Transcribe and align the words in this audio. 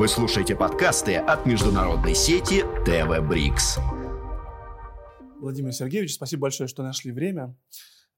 Вы 0.00 0.08
слушаете 0.08 0.56
подкасты 0.56 1.16
от 1.16 1.44
международной 1.44 2.14
сети 2.14 2.64
ТВ 2.86 3.20
Брикс. 3.28 3.78
Владимир 5.38 5.74
Сергеевич, 5.74 6.14
спасибо 6.14 6.40
большое, 6.44 6.68
что 6.68 6.82
нашли 6.82 7.12
время. 7.12 7.54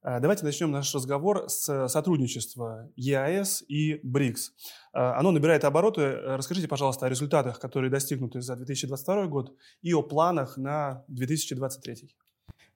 Э, 0.04 0.20
давайте 0.20 0.44
начнем 0.44 0.70
наш 0.70 0.94
разговор 0.94 1.48
с 1.48 1.88
сотрудничества 1.88 2.88
ЕАЭС 2.94 3.64
и 3.66 3.98
БРИКС. 4.04 4.52
Э, 4.94 4.98
оно 5.18 5.32
набирает 5.32 5.64
обороты. 5.64 6.12
Расскажите, 6.12 6.68
пожалуйста, 6.68 7.06
о 7.06 7.08
результатах, 7.08 7.58
которые 7.58 7.90
достигнуты 7.90 8.42
за 8.42 8.54
2022 8.54 9.26
год 9.26 9.52
и 9.80 9.92
о 9.92 10.02
планах 10.02 10.56
на 10.56 11.04
2023. 11.08 12.14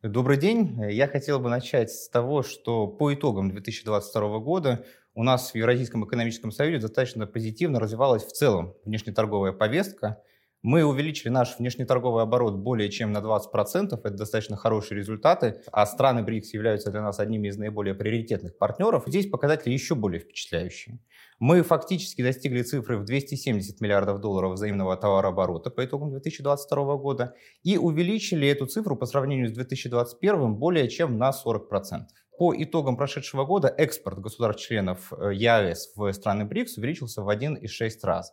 Добрый 0.02 0.36
день. 0.36 0.80
Я 0.90 1.06
хотел 1.06 1.38
бы 1.38 1.48
начать 1.48 1.92
с 1.92 2.08
того, 2.08 2.42
что 2.42 2.88
по 2.88 3.14
итогам 3.14 3.50
2022 3.50 4.40
года 4.40 4.84
у 5.16 5.22
нас 5.22 5.50
в 5.50 5.54
Евразийском 5.54 6.04
экономическом 6.04 6.52
союзе 6.52 6.78
достаточно 6.78 7.26
позитивно 7.26 7.80
развивалась 7.80 8.22
в 8.22 8.32
целом 8.32 8.74
внешнеторговая 8.84 9.52
повестка. 9.52 10.22
Мы 10.62 10.84
увеличили 10.84 11.30
наш 11.30 11.58
внешнеторговый 11.58 12.22
оборот 12.22 12.56
более 12.56 12.90
чем 12.90 13.12
на 13.12 13.18
20%, 13.18 13.94
это 13.94 14.10
достаточно 14.10 14.56
хорошие 14.56 14.98
результаты, 14.98 15.62
а 15.72 15.86
страны 15.86 16.22
БРИКС 16.22 16.52
являются 16.52 16.90
для 16.90 17.00
нас 17.00 17.18
одними 17.18 17.48
из 17.48 17.56
наиболее 17.56 17.94
приоритетных 17.94 18.58
партнеров. 18.58 19.04
Здесь 19.06 19.30
показатели 19.30 19.72
еще 19.72 19.94
более 19.94 20.20
впечатляющие. 20.20 20.98
Мы 21.38 21.62
фактически 21.62 22.22
достигли 22.22 22.62
цифры 22.62 22.98
в 22.98 23.04
270 23.04 23.80
миллиардов 23.80 24.20
долларов 24.20 24.52
взаимного 24.52 24.96
товарооборота 24.96 25.70
по 25.70 25.84
итогам 25.84 26.10
2022 26.10 26.96
года 26.96 27.34
и 27.62 27.78
увеличили 27.78 28.48
эту 28.48 28.66
цифру 28.66 28.96
по 28.96 29.06
сравнению 29.06 29.48
с 29.48 29.52
2021 29.52 30.54
более 30.56 30.88
чем 30.88 31.16
на 31.16 31.30
40%. 31.30 32.06
По 32.38 32.54
итогам 32.54 32.96
прошедшего 32.96 33.44
года 33.44 33.68
экспорт 33.68 34.18
государств-членов 34.18 35.12
э, 35.12 35.32
ЕАЭС 35.34 35.92
в 35.96 36.12
страны 36.12 36.44
БРИКС 36.44 36.76
увеличился 36.76 37.22
в 37.22 37.28
1,6 37.28 37.90
раза. 38.02 38.32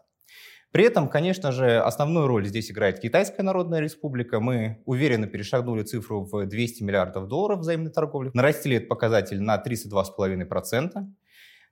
При 0.74 0.86
этом, 0.86 1.08
конечно 1.08 1.52
же, 1.52 1.80
основную 1.80 2.26
роль 2.26 2.48
здесь 2.48 2.72
играет 2.72 3.00
Китайская 3.00 3.44
Народная 3.44 3.80
Республика. 3.80 4.40
Мы 4.40 4.82
уверенно 4.86 5.28
перешагнули 5.28 5.84
цифру 5.84 6.24
в 6.24 6.48
200 6.48 6.82
миллиардов 6.82 7.28
долларов 7.28 7.60
взаимной 7.60 7.92
торговли. 7.92 8.32
Нарастили 8.34 8.78
этот 8.78 8.90
показатель 8.90 9.40
на 9.40 9.62
32,5%. 9.64 10.90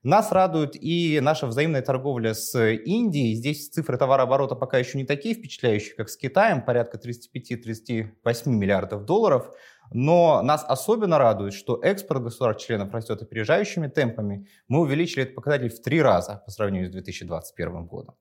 Нас 0.04 0.32
радует 0.32 0.76
и 0.76 1.20
наша 1.20 1.48
взаимная 1.48 1.82
торговля 1.82 2.34
с 2.34 2.56
Индией. 2.60 3.36
Здесь 3.36 3.70
цифры 3.70 3.98
товарооборота 3.98 4.56
пока 4.56 4.78
еще 4.78 4.98
не 4.98 5.06
такие 5.06 5.36
впечатляющие, 5.36 5.96
как 5.96 6.10
с 6.10 6.18
Китаем, 6.18 6.64
порядка 6.64 6.98
35-38 6.98 8.50
миллиардов 8.50 9.06
долларов. 9.06 9.52
Но 9.94 10.42
нас 10.42 10.64
особенно 10.68 11.18
радует, 11.18 11.54
что 11.54 11.80
экспорт 11.82 12.24
государств-членов 12.24 12.94
растет 12.94 13.22
опережающими 13.22 13.88
темпами. 13.88 14.48
Мы 14.68 14.80
увеличили 14.80 15.24
этот 15.24 15.36
показатель 15.36 15.70
в 15.70 15.82
три 15.82 16.02
раза 16.02 16.42
по 16.46 16.52
сравнению 16.52 16.90
с 16.90 16.92
2021 16.92 17.86
годом. 17.86 18.16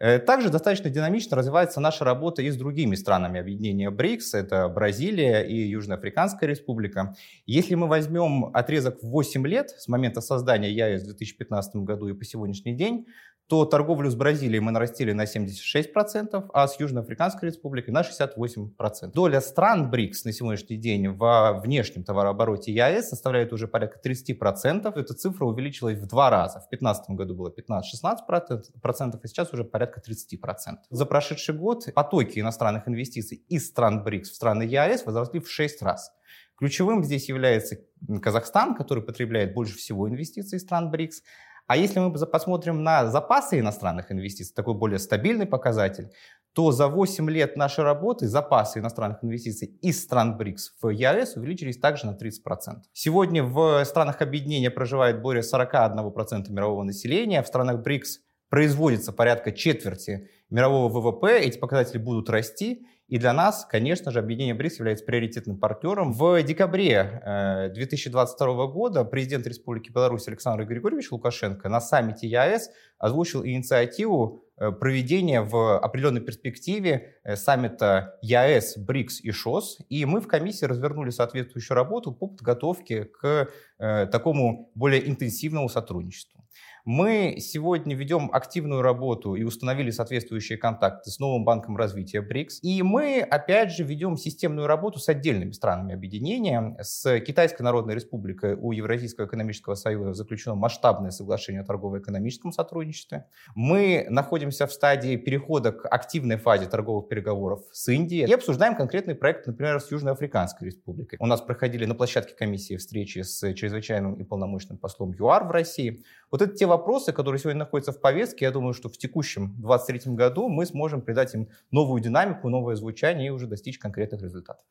Э, 0.00 0.18
также 0.18 0.50
достаточно 0.50 0.90
динамично 0.90 1.36
развивается 1.36 1.80
наша 1.80 2.04
работа 2.04 2.42
и 2.42 2.50
с 2.50 2.56
другими 2.56 2.94
странами 2.94 3.40
объединения 3.40 3.90
БРИКС. 3.90 4.34
Это 4.34 4.68
Бразилия 4.68 5.42
и 5.42 5.56
Южноафриканская 5.56 6.48
республика. 6.48 7.14
Если 7.46 7.74
мы 7.74 7.88
возьмем 7.88 8.50
отрезок 8.54 9.02
в 9.02 9.08
8 9.08 9.46
лет 9.46 9.70
с 9.70 9.88
момента 9.88 10.20
создания 10.20 10.70
ЯЭС 10.70 11.02
в 11.02 11.06
2015 11.06 11.76
году 11.76 12.08
и 12.08 12.12
по 12.12 12.24
сегодняшний 12.24 12.74
день, 12.74 13.06
то 13.48 13.64
торговлю 13.64 14.10
с 14.10 14.14
Бразилией 14.14 14.60
мы 14.60 14.72
нарастили 14.72 15.12
на 15.12 15.24
76%, 15.24 16.50
а 16.52 16.68
с 16.68 16.78
Южноафриканской 16.78 17.48
республикой 17.48 17.90
на 17.90 18.02
68%. 18.02 19.10
Доля 19.14 19.40
стран 19.40 19.90
БРИКС 19.90 20.26
на 20.26 20.32
сегодняшний 20.32 20.76
день 20.76 21.08
в 21.08 21.60
внешнем 21.64 22.04
товарообороте 22.04 22.72
ЕАЭС 22.72 23.08
составляет 23.08 23.54
уже 23.54 23.66
порядка 23.66 23.98
30%. 24.06 24.92
Эта 24.94 25.14
цифра 25.14 25.46
увеличилась 25.46 25.98
в 25.98 26.06
два 26.06 26.28
раза. 26.28 26.60
В 26.60 26.68
2015 26.68 27.10
году 27.10 27.34
было 27.34 27.48
15-16%, 27.48 29.18
и 29.22 29.28
сейчас 29.28 29.52
уже 29.54 29.64
порядка 29.64 29.87
30%. 29.96 30.76
За 30.90 31.06
прошедший 31.06 31.54
год 31.54 31.86
потоки 31.94 32.38
иностранных 32.38 32.86
инвестиций 32.88 33.44
из 33.48 33.68
стран 33.68 34.04
БРИКС 34.04 34.30
в 34.30 34.34
страны 34.34 34.64
ЕАЭС 34.64 35.06
возросли 35.06 35.40
в 35.40 35.50
6 35.50 35.82
раз. 35.82 36.12
Ключевым 36.56 37.04
здесь 37.04 37.28
является 37.28 37.78
Казахстан, 38.20 38.74
который 38.74 39.02
потребляет 39.02 39.54
больше 39.54 39.76
всего 39.76 40.08
инвестиций 40.08 40.58
из 40.58 40.62
стран 40.62 40.90
БРИКС, 40.90 41.22
а 41.68 41.76
если 41.76 42.00
мы 42.00 42.10
посмотрим 42.10 42.82
на 42.82 43.06
запасы 43.10 43.58
иностранных 43.60 44.10
инвестиций, 44.10 44.54
такой 44.54 44.72
более 44.72 44.98
стабильный 44.98 45.44
показатель, 45.44 46.10
то 46.54 46.72
за 46.72 46.88
8 46.88 47.28
лет 47.30 47.56
нашей 47.56 47.84
работы 47.84 48.26
запасы 48.26 48.78
иностранных 48.78 49.22
инвестиций 49.22 49.68
из 49.82 50.02
стран 50.02 50.38
БРИКС 50.38 50.76
в 50.80 50.88
ЕАЭС 50.88 51.36
увеличились 51.36 51.78
также 51.78 52.06
на 52.06 52.12
30%. 52.12 52.78
Сегодня 52.94 53.44
в 53.44 53.84
странах 53.84 54.22
объединения 54.22 54.70
проживает 54.70 55.20
более 55.20 55.42
41% 55.42 56.50
мирового 56.50 56.84
населения, 56.84 57.42
в 57.42 57.46
странах 57.46 57.82
БРИКС 57.82 58.20
производится 58.48 59.12
порядка 59.12 59.52
четверти 59.52 60.30
мирового 60.50 60.88
ВВП, 60.88 61.38
эти 61.38 61.58
показатели 61.58 61.98
будут 61.98 62.30
расти, 62.30 62.86
и 63.08 63.18
для 63.18 63.32
нас, 63.32 63.64
конечно 63.64 64.10
же, 64.10 64.18
объединение 64.18 64.54
БРИКС 64.54 64.80
является 64.80 65.04
приоритетным 65.06 65.58
партнером. 65.58 66.12
В 66.12 66.42
декабре 66.42 67.70
2022 67.74 68.48
э, 68.48 68.68
года 68.70 69.04
президент 69.04 69.46
Республики 69.46 69.90
Беларусь 69.90 70.28
Александр 70.28 70.66
Григорьевич 70.66 71.10
Лукашенко 71.10 71.70
на 71.70 71.80
саммите 71.80 72.28
ЕАЭС 72.28 72.68
озвучил 72.98 73.46
инициативу 73.46 74.44
э, 74.58 74.72
проведения 74.72 75.40
в 75.40 75.78
определенной 75.78 76.20
перспективе 76.20 77.14
э, 77.24 77.36
саммита 77.36 78.18
ЕАЭС, 78.20 78.76
БРИКС 78.76 79.22
и 79.22 79.30
ШОС. 79.30 79.78
И 79.88 80.04
мы 80.04 80.20
в 80.20 80.28
комиссии 80.28 80.66
развернули 80.66 81.08
соответствующую 81.08 81.76
работу 81.76 82.12
по 82.12 82.26
подготовке 82.26 83.04
к 83.04 83.48
такому 83.78 84.70
более 84.74 85.08
интенсивному 85.08 85.68
сотрудничеству. 85.70 86.44
Мы 86.90 87.36
сегодня 87.38 87.94
ведем 87.94 88.30
активную 88.32 88.80
работу 88.80 89.34
и 89.34 89.42
установили 89.42 89.90
соответствующие 89.90 90.56
контакты 90.56 91.10
с 91.10 91.18
новым 91.18 91.44
банком 91.44 91.76
развития 91.76 92.22
БРИКС. 92.22 92.60
И 92.62 92.82
мы, 92.82 93.20
опять 93.20 93.72
же, 93.72 93.84
ведем 93.84 94.16
системную 94.16 94.66
работу 94.66 94.98
с 94.98 95.06
отдельными 95.10 95.50
странами 95.50 95.92
объединения. 95.92 96.78
С 96.80 97.20
Китайской 97.20 97.60
Народной 97.60 97.94
Республикой 97.94 98.54
у 98.54 98.72
Евразийского 98.72 99.26
экономического 99.26 99.74
союза 99.74 100.14
заключено 100.14 100.54
масштабное 100.54 101.10
соглашение 101.10 101.60
о 101.60 101.66
торгово-экономическом 101.66 102.52
сотрудничестве. 102.52 103.26
Мы 103.54 104.06
находимся 104.08 104.66
в 104.66 104.72
стадии 104.72 105.16
перехода 105.16 105.72
к 105.72 105.86
активной 105.86 106.38
фазе 106.38 106.68
торговых 106.68 107.10
переговоров 107.10 107.64
с 107.70 107.86
Индией 107.92 108.26
и 108.26 108.32
обсуждаем 108.32 108.74
конкретный 108.74 109.14
проект, 109.14 109.46
например, 109.46 109.78
с 109.78 109.90
Южноафриканской 109.90 110.68
Республикой. 110.68 111.18
У 111.20 111.26
нас 111.26 111.42
проходили 111.42 111.84
на 111.84 111.94
площадке 111.94 112.34
комиссии 112.34 112.78
встречи 112.78 113.18
с 113.18 113.52
чрезвычайным 113.52 114.14
и 114.14 114.24
полномочным 114.24 114.78
послом 114.78 115.12
ЮАР 115.12 115.48
в 115.48 115.50
России. 115.50 116.02
Вот 116.30 116.40
это 116.40 116.54
те 116.54 116.64
вопросы, 116.66 116.77
которые 117.12 117.40
сегодня 117.40 117.60
находятся 117.60 117.92
в 117.92 118.00
повестке. 118.00 118.44
Я 118.44 118.50
думаю, 118.50 118.74
что 118.74 118.88
в 118.88 118.96
текущем 118.96 119.54
2023 119.56 120.14
году 120.14 120.48
мы 120.48 120.66
сможем 120.66 121.02
придать 121.02 121.34
им 121.34 121.48
новую 121.70 122.00
динамику, 122.00 122.48
новое 122.48 122.76
звучание 122.76 123.28
и 123.28 123.30
уже 123.30 123.46
достичь 123.46 123.78
конкретных 123.78 124.22
результатов. 124.22 124.64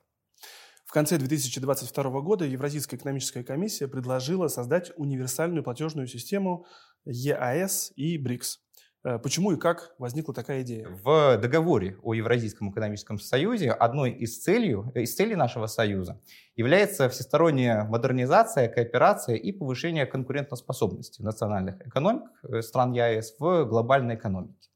В 0.85 0.91
конце 0.91 1.17
2022 1.17 2.21
года 2.21 2.45
Евразийская 2.45 2.97
экономическая 2.97 3.43
комиссия 3.43 3.87
предложила 3.87 4.47
создать 4.47 4.91
универсальную 4.95 5.63
платежную 5.63 6.07
систему 6.07 6.65
ЕАЭС 7.05 7.91
и 7.97 8.17
БРИКС. 8.17 8.61
Э, 9.07 9.19
почему 9.19 9.53
и 9.53 9.55
как 9.55 9.95
возникла 9.99 10.33
такая 10.33 10.63
идея? 10.63 10.87
В 11.01 11.37
договоре 11.37 11.95
о 12.03 12.13
Евразийском 12.13 12.71
экономическом 12.71 13.19
союзе 13.19 13.71
одной 13.71 14.11
из, 14.11 14.39
целей, 14.39 14.75
э, 14.93 15.03
из 15.03 15.15
целей 15.15 15.35
нашего 15.35 15.67
союза 15.67 16.19
является 16.57 17.07
всесторонняя 17.07 17.85
модернизация, 17.85 18.67
кооперация 18.67 19.35
и 19.35 19.53
повышение 19.53 20.05
конкурентоспособности 20.05 21.21
национальных 21.21 21.79
экономик 21.87 22.23
э, 22.43 22.61
стран 22.61 22.91
ЕАЭС 22.91 23.35
в 23.39 23.63
глобальной 23.63 24.15
экономике. 24.15 24.69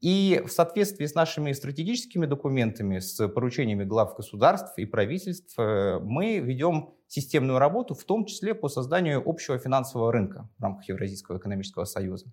И 0.00 0.40
в 0.46 0.50
соответствии 0.52 1.06
с 1.06 1.16
нашими 1.16 1.50
стратегическими 1.50 2.26
документами, 2.26 3.00
с 3.00 3.26
поручениями 3.26 3.82
глав 3.82 4.14
государств 4.16 4.78
и 4.78 4.84
правительств, 4.84 5.58
мы 5.58 6.38
ведем 6.38 6.94
системную 7.08 7.58
работу, 7.58 7.94
в 7.94 8.04
том 8.04 8.26
числе 8.26 8.54
по 8.54 8.68
созданию 8.68 9.22
общего 9.24 9.58
финансового 9.58 10.12
рынка 10.12 10.48
в 10.58 10.62
рамках 10.62 10.88
Евразийского 10.88 11.38
экономического 11.38 11.84
союза. 11.84 12.26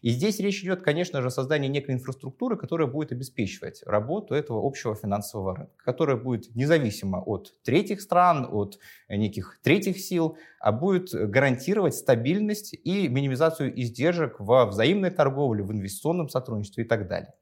И 0.00 0.10
здесь 0.10 0.40
речь 0.40 0.64
идет, 0.64 0.82
конечно 0.82 1.20
же, 1.20 1.28
о 1.28 1.30
создании 1.30 1.68
некой 1.68 1.94
инфраструктуры, 1.94 2.56
которая 2.56 2.88
будет 2.88 3.12
обеспечивать 3.12 3.82
работу 3.86 4.34
этого 4.34 4.66
общего 4.66 4.94
финансового 4.94 5.56
рынка, 5.56 5.74
которая 5.84 6.16
будет 6.16 6.54
независимо 6.54 7.18
от 7.18 7.52
третьих 7.62 8.00
стран, 8.00 8.48
от 8.50 8.78
неких 9.08 9.60
третьих 9.62 9.98
сил, 9.98 10.38
а 10.58 10.72
будет 10.72 11.12
гарантировать 11.12 11.94
стабильность 11.94 12.72
и 12.72 13.08
минимизацию 13.08 13.78
издержек 13.80 14.36
во 14.40 14.64
взаимной 14.66 15.10
торговле, 15.10 15.62
в 15.62 15.72
инвестиционном 15.72 16.28
сотрудничестве 16.28 16.84
и 16.84 16.86
так 16.88 17.06
далее. 17.06 17.34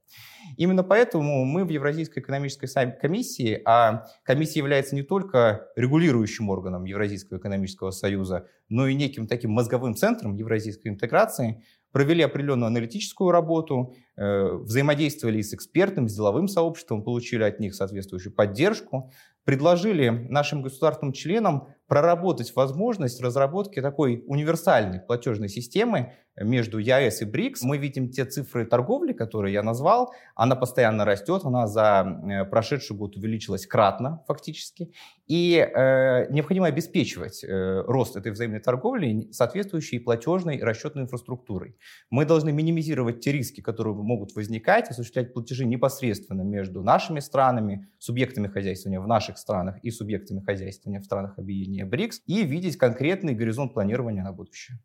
Именно 0.56 0.82
поэтому 0.82 1.44
мы 1.44 1.64
в 1.64 1.68
Евразийской 1.70 2.22
экономической 2.22 2.68
комиссии, 3.00 3.60
а 3.64 4.06
комиссия 4.22 4.60
является 4.60 4.94
не 4.94 5.02
только 5.02 5.68
регулирующим 5.76 6.48
органом 6.48 6.84
Евразийского 6.84 7.38
экономического 7.38 7.90
союза, 7.90 8.46
но 8.68 8.86
и 8.86 8.94
неким 8.94 9.26
таким 9.26 9.50
мозговым 9.50 9.94
центром 9.94 10.34
евразийской 10.34 10.90
интеграции, 10.90 11.62
провели 11.92 12.22
определенную 12.22 12.68
аналитическую 12.68 13.30
работу, 13.30 13.94
взаимодействовали 14.20 15.40
с 15.40 15.54
экспертным, 15.54 16.08
с 16.08 16.14
деловым 16.14 16.46
сообществом, 16.46 17.02
получили 17.02 17.42
от 17.42 17.58
них 17.58 17.74
соответствующую 17.74 18.34
поддержку, 18.34 19.10
предложили 19.44 20.10
нашим 20.10 20.62
государственным 20.62 21.12
членам 21.12 21.68
проработать 21.88 22.54
возможность 22.54 23.20
разработки 23.20 23.82
такой 23.82 24.22
универсальной 24.28 25.00
платежной 25.00 25.48
системы 25.48 26.12
между 26.36 26.78
ЯЭС 26.78 27.22
и 27.22 27.24
БРИКС. 27.24 27.62
Мы 27.62 27.78
видим 27.78 28.10
те 28.10 28.24
цифры 28.24 28.64
торговли, 28.64 29.12
которые 29.12 29.52
я 29.52 29.64
назвал. 29.64 30.12
Она 30.36 30.54
постоянно 30.54 31.04
растет, 31.04 31.42
она 31.44 31.66
за 31.66 32.06
э, 32.06 32.44
прошедший 32.44 32.96
год 32.96 33.16
увеличилась 33.16 33.66
кратно 33.66 34.22
фактически. 34.28 34.92
И 35.26 35.56
э, 35.56 36.30
необходимо 36.30 36.66
обеспечивать 36.66 37.42
э, 37.42 37.82
рост 37.86 38.16
этой 38.16 38.30
взаимной 38.30 38.60
торговли 38.60 39.28
соответствующей 39.32 39.98
платежной 39.98 40.62
расчетной 40.62 41.02
инфраструктурой. 41.02 41.76
Мы 42.08 42.24
должны 42.24 42.52
минимизировать 42.52 43.20
те 43.20 43.32
риски, 43.32 43.60
которые 43.60 43.94
могут 44.10 44.34
возникать, 44.34 44.90
осуществлять 44.90 45.32
платежи 45.32 45.64
непосредственно 45.64 46.42
между 46.42 46.82
нашими 46.82 47.20
странами, 47.20 47.86
субъектами 47.98 48.48
хозяйствования 48.48 49.00
в 49.00 49.06
наших 49.06 49.38
странах 49.38 49.78
и 49.84 49.90
субъектами 49.92 50.40
хозяйствования 50.40 51.00
в 51.00 51.04
странах 51.04 51.38
объединения 51.38 51.84
БРИКС 51.84 52.22
и 52.26 52.42
видеть 52.42 52.76
конкретный 52.76 53.34
горизонт 53.34 53.72
планирования 53.72 54.24
на 54.24 54.32
будущее. 54.32 54.78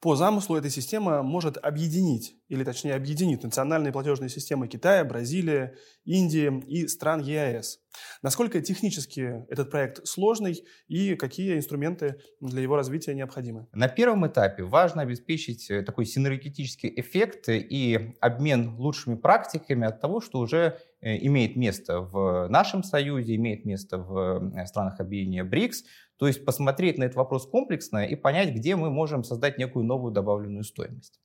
По 0.00 0.16
замыслу 0.16 0.56
эта 0.56 0.70
система 0.70 1.22
может 1.22 1.58
объединить, 1.62 2.34
или 2.48 2.64
точнее 2.64 2.94
объединить 2.94 3.42
национальные 3.42 3.92
платежные 3.92 4.30
системы 4.30 4.66
Китая, 4.66 5.04
Бразилии, 5.04 5.74
Индии 6.06 6.64
и 6.66 6.88
стран 6.88 7.20
ЕАЭС. 7.20 7.80
Насколько 8.22 8.62
технически 8.62 9.44
этот 9.50 9.70
проект 9.70 10.06
сложный 10.06 10.64
и 10.88 11.16
какие 11.16 11.58
инструменты 11.58 12.18
для 12.40 12.62
его 12.62 12.76
развития 12.76 13.14
необходимы? 13.14 13.66
На 13.72 13.88
первом 13.88 14.26
этапе 14.26 14.62
важно 14.62 15.02
обеспечить 15.02 15.70
э, 15.70 15.82
такой 15.82 16.06
синергетический 16.06 16.90
эффект 16.96 17.50
и 17.50 18.16
обмен 18.20 18.76
лучшими 18.76 19.16
практиками 19.16 19.86
от 19.86 20.00
того, 20.00 20.22
что 20.22 20.38
уже 20.38 20.78
э, 21.02 21.18
имеет 21.26 21.56
место 21.56 22.00
в 22.00 22.48
нашем 22.48 22.84
союзе, 22.84 23.36
имеет 23.36 23.66
место 23.66 23.98
в 23.98 24.52
э, 24.56 24.66
странах 24.66 24.98
объединения 24.98 25.44
БРИКС, 25.44 25.84
то 26.20 26.26
есть 26.26 26.44
посмотреть 26.44 26.98
на 26.98 27.04
этот 27.04 27.16
вопрос 27.16 27.46
комплексно 27.46 28.04
и 28.04 28.14
понять, 28.14 28.54
где 28.54 28.76
мы 28.76 28.90
можем 28.90 29.24
создать 29.24 29.56
некую 29.56 29.86
новую 29.86 30.12
добавленную 30.12 30.64
стоимость. 30.64 31.18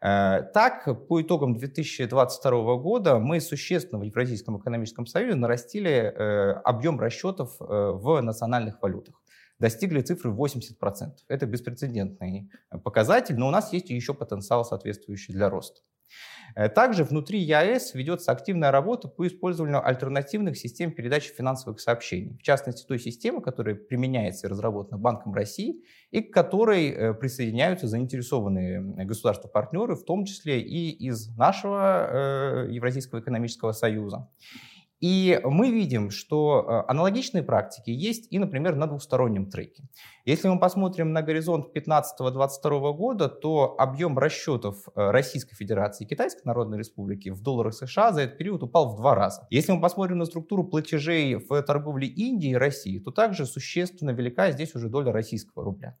Э, 0.00 0.42
так, 0.54 1.08
по 1.08 1.20
итогам 1.20 1.56
2022 1.56 2.76
года 2.76 3.18
мы 3.18 3.40
существенно 3.40 4.00
в 4.00 4.04
Евразийском 4.04 4.56
экономическом 4.60 5.06
союзе 5.06 5.34
нарастили 5.34 5.90
э, 5.90 6.52
объем 6.64 7.00
расчетов 7.00 7.56
э, 7.60 7.64
в 7.64 8.20
национальных 8.20 8.80
валютах 8.80 9.20
достигли 9.58 10.02
цифры 10.02 10.30
80%. 10.30 10.74
Это 11.28 11.46
беспрецедентный 11.46 12.50
показатель, 12.84 13.36
но 13.38 13.48
у 13.48 13.50
нас 13.50 13.72
есть 13.72 13.88
еще 13.88 14.12
потенциал 14.12 14.66
соответствующий 14.66 15.32
для 15.32 15.48
роста. 15.48 15.80
Э, 16.56 16.70
также 16.70 17.04
внутри 17.04 17.38
ЯЭС 17.38 17.94
ведется 17.94 18.32
активная 18.32 18.70
работа 18.70 19.08
по 19.08 19.26
использованию 19.26 19.86
альтернативных 19.86 20.56
систем 20.56 20.90
передачи 20.90 21.30
финансовых 21.32 21.80
сообщений. 21.80 22.36
В 22.38 22.42
частности, 22.42 22.86
той 22.86 22.98
системы, 22.98 23.42
которая 23.42 23.74
применяется 23.74 24.46
и 24.46 24.50
разработана 24.50 24.96
Банком 24.96 25.34
России, 25.34 25.84
и 26.10 26.22
к 26.22 26.32
которой 26.32 26.88
э, 26.88 27.14
присоединяются 27.14 27.86
заинтересованные 27.86 28.80
государства-партнеры, 29.04 29.94
в 29.94 30.04
том 30.04 30.24
числе 30.24 30.60
и 30.62 30.90
из 30.90 31.28
нашего 31.36 32.66
э, 32.66 32.68
Евразийского 32.70 33.20
экономического 33.20 33.72
союза. 33.72 34.28
И 35.00 35.38
мы 35.44 35.70
видим, 35.70 36.10
что 36.10 36.64
э, 36.66 36.90
аналогичные 36.90 37.42
практики 37.42 37.90
есть 37.90 38.28
и, 38.30 38.38
например, 38.38 38.76
на 38.76 38.86
двустороннем 38.86 39.50
треке. 39.50 39.84
Если 40.24 40.48
мы 40.48 40.58
посмотрим 40.58 41.12
на 41.12 41.20
горизонт 41.22 41.66
2015-2022 41.76 42.92
года, 42.94 43.28
то 43.28 43.74
объем 43.78 44.18
расчетов 44.18 44.88
э, 44.88 45.10
Российской 45.10 45.54
Федерации 45.54 46.04
и 46.04 46.08
Китайской 46.08 46.46
Народной 46.46 46.78
Республики 46.78 47.28
в 47.28 47.42
долларах 47.42 47.74
США 47.74 48.12
за 48.12 48.22
этот 48.22 48.38
период 48.38 48.62
упал 48.62 48.94
в 48.94 48.96
два 48.96 49.14
раза. 49.14 49.46
Если 49.50 49.70
мы 49.72 49.80
посмотрим 49.82 50.18
на 50.18 50.24
структуру 50.24 50.64
платежей 50.64 51.34
в 51.34 51.62
торговле 51.62 52.08
Индии 52.08 52.50
и 52.50 52.56
России, 52.56 52.98
то 52.98 53.10
также 53.10 53.44
существенно 53.44 54.10
велика 54.10 54.50
здесь 54.50 54.74
уже 54.74 54.88
доля 54.88 55.12
российского 55.12 55.62
рубля. 55.62 55.98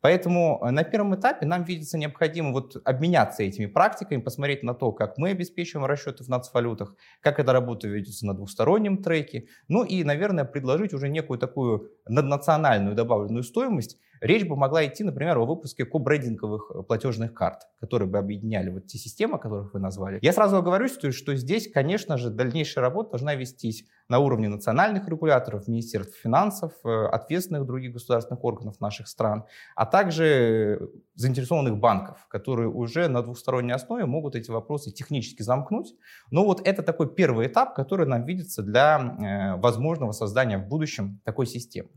Поэтому 0.00 0.60
э, 0.62 0.70
на 0.70 0.84
первом 0.84 1.14
этапе 1.16 1.46
нам 1.46 1.64
видится 1.64 1.98
необходимо 1.98 2.52
вот 2.52 2.76
обменяться 2.84 3.42
этими 3.42 3.66
практиками, 3.66 4.20
посмотреть 4.20 4.62
на 4.62 4.74
то, 4.74 4.92
как 4.92 5.18
мы 5.18 5.30
обеспечиваем 5.30 5.86
расчеты 5.86 6.24
в 6.24 6.28
нацвалютах, 6.28 6.94
как 7.20 7.40
эта 7.40 7.52
работа 7.52 7.88
ведется 7.88 8.26
на 8.26 8.34
двустороннем 8.34 9.02
треке, 9.02 9.48
ну 9.66 9.84
и, 9.84 10.04
наверное, 10.04 10.44
предложить 10.44 10.92
уже 10.92 11.08
некую 11.08 11.38
такую 11.38 11.90
наднациональную 12.06 12.94
добавленную 12.94 13.42
стоимость, 13.42 13.98
Речь 14.20 14.46
бы 14.46 14.56
могла 14.56 14.86
идти, 14.86 15.04
например, 15.04 15.38
о 15.38 15.46
выпуске 15.46 15.84
кобрендинговых 15.84 16.70
э, 16.74 16.82
платежных 16.82 17.34
карт, 17.34 17.62
которые 17.80 18.08
бы 18.08 18.18
объединяли 18.18 18.70
вот 18.70 18.86
те 18.86 18.98
системы, 18.98 19.36
о 19.36 19.38
которых 19.38 19.74
вы 19.74 19.80
назвали. 19.80 20.18
Я 20.22 20.32
сразу 20.32 20.56
оговорюсь, 20.56 20.92
что 20.92 21.34
здесь, 21.34 21.70
конечно 21.70 22.16
же, 22.16 22.30
дальнейшая 22.30 22.82
работа 22.82 23.10
должна 23.10 23.34
вестись 23.34 23.84
на 24.08 24.18
уровне 24.20 24.48
национальных 24.48 25.08
регуляторов, 25.08 25.68
Министерств 25.68 26.16
финансов, 26.16 26.72
э, 26.84 26.88
ответственных 26.88 27.66
других 27.66 27.92
государственных 27.92 28.42
органов 28.44 28.80
наших 28.80 29.08
стран, 29.08 29.44
а 29.76 29.86
также 29.86 30.90
заинтересованных 31.14 31.78
банков, 31.78 32.26
которые 32.28 32.68
уже 32.68 33.08
на 33.08 33.22
двухсторонней 33.22 33.74
основе 33.74 34.06
могут 34.06 34.34
эти 34.34 34.50
вопросы 34.50 34.90
технически 34.90 35.42
замкнуть. 35.42 35.94
Но 36.30 36.44
вот 36.44 36.66
это 36.66 36.82
такой 36.82 37.14
первый 37.14 37.46
этап, 37.46 37.74
который 37.74 38.06
нам 38.06 38.24
видится 38.24 38.62
для 38.62 38.98
э, 38.98 39.60
возможного 39.60 40.12
создания 40.12 40.58
в 40.58 40.66
будущем 40.66 41.20
такой 41.24 41.46
системы. 41.46 41.90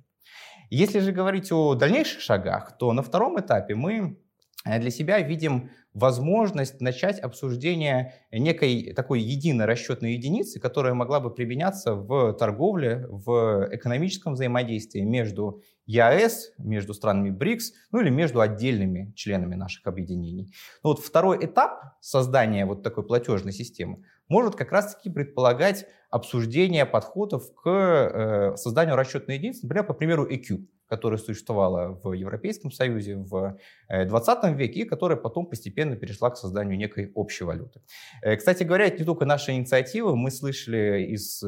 Если 0.74 1.00
же 1.00 1.12
говорить 1.12 1.52
о 1.52 1.76
дальнейших 1.76 2.22
шагах, 2.22 2.78
то 2.78 2.94
на 2.94 3.04
втором 3.04 3.38
этапе 3.38 3.76
мы 3.76 4.18
э, 4.64 4.80
для 4.80 4.90
себя 4.90 5.20
видим 5.20 5.70
возможность 5.94 6.80
начать 6.80 7.20
обсуждение 7.20 8.14
некой 8.32 8.94
такой 8.96 9.20
единой 9.20 9.66
расчетной 9.66 10.14
единицы, 10.14 10.62
которая 10.62 10.94
могла 10.94 11.20
бы 11.20 11.30
применяться 11.30 11.94
в 11.94 12.32
торговле, 12.36 13.06
в 13.10 13.68
экономическом 13.70 14.36
взаимодействии 14.36 15.02
между 15.02 15.62
ЕАЭС, 15.88 16.54
между 16.58 16.94
странами 16.94 17.32
БРИКС, 17.32 17.74
ну 17.92 18.00
или 18.00 18.10
между 18.10 18.40
отдельными 18.40 19.12
членами 19.14 19.56
наших 19.56 19.86
объединений. 19.88 20.54
Но 20.84 20.92
вот 20.92 21.00
второй 21.00 21.44
этап 21.46 21.98
создания 22.00 22.66
вот 22.66 22.82
такой 22.82 23.06
платежной 23.06 23.52
системы 23.52 24.06
может 24.30 24.56
как 24.56 24.72
раз-таки 24.72 25.10
предполагать 25.10 25.86
обсуждение 26.12 26.86
подходов 26.86 27.54
к 27.56 27.68
э, 27.68 28.58
созданию 28.58 28.96
расчетной 28.96 29.36
единицы, 29.36 29.62
например, 29.64 29.86
по 29.86 29.94
примеру 29.94 30.30
EQ, 30.30 30.66
которая 30.88 31.18
существовала 31.18 31.98
в 32.04 32.12
Европейском 32.12 32.70
Союзе 32.70 33.16
в 33.16 33.58
20 33.90 34.44
э, 34.44 34.54
веке 34.54 34.82
и 34.82 34.86
которая 34.86 35.18
потом 35.18 35.46
постепенно 35.46 35.96
перешла 35.96 36.30
к 36.30 36.38
созданию 36.38 36.78
некой 36.78 37.12
общей 37.16 37.46
валюты. 37.46 37.82
Э, 38.22 38.36
кстати 38.36 38.64
говоря, 38.64 38.88
это 38.88 39.00
не 39.00 39.06
только 39.06 39.24
наша 39.26 39.54
инициатива. 39.54 40.14
Мы 40.14 40.32
слышали 40.32 41.06
из 41.10 41.42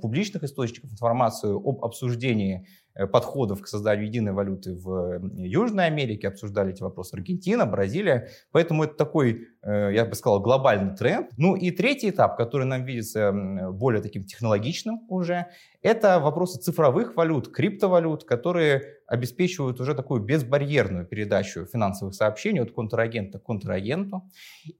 публичных 0.00 0.42
источников 0.42 0.90
информацию 0.92 1.56
об 1.56 1.84
обсуждении 1.84 2.66
подходов 3.04 3.60
к 3.62 3.66
созданию 3.66 4.06
единой 4.06 4.32
валюты 4.32 4.74
в 4.74 5.20
Южной 5.36 5.86
Америке, 5.86 6.28
обсуждали 6.28 6.72
эти 6.72 6.82
вопросы 6.82 7.14
Аргентина, 7.14 7.66
Бразилия. 7.66 8.28
Поэтому 8.52 8.84
это 8.84 8.94
такой, 8.94 9.48
э, 9.62 9.90
я 9.92 10.06
бы 10.06 10.14
сказал, 10.14 10.40
глобальный 10.40 10.96
тренд. 10.96 11.30
Ну 11.36 11.54
и 11.56 11.70
третий 11.70 12.10
этап, 12.10 12.36
который 12.36 12.66
нам 12.66 12.84
видится 12.84 13.32
более 13.72 14.00
таким 14.00 14.24
технологичным 14.24 15.00
уже, 15.08 15.46
это 15.82 16.18
вопросы 16.18 16.58
цифровых 16.58 17.14
валют, 17.16 17.52
криптовалют, 17.52 18.24
которые 18.24 18.96
обеспечивают 19.06 19.80
уже 19.80 19.94
такую 19.94 20.20
безбарьерную 20.20 21.06
передачу 21.06 21.66
финансовых 21.66 22.14
сообщений 22.14 22.60
от 22.60 22.72
контрагента 22.72 23.38
к 23.38 23.44
контрагенту. 23.44 24.28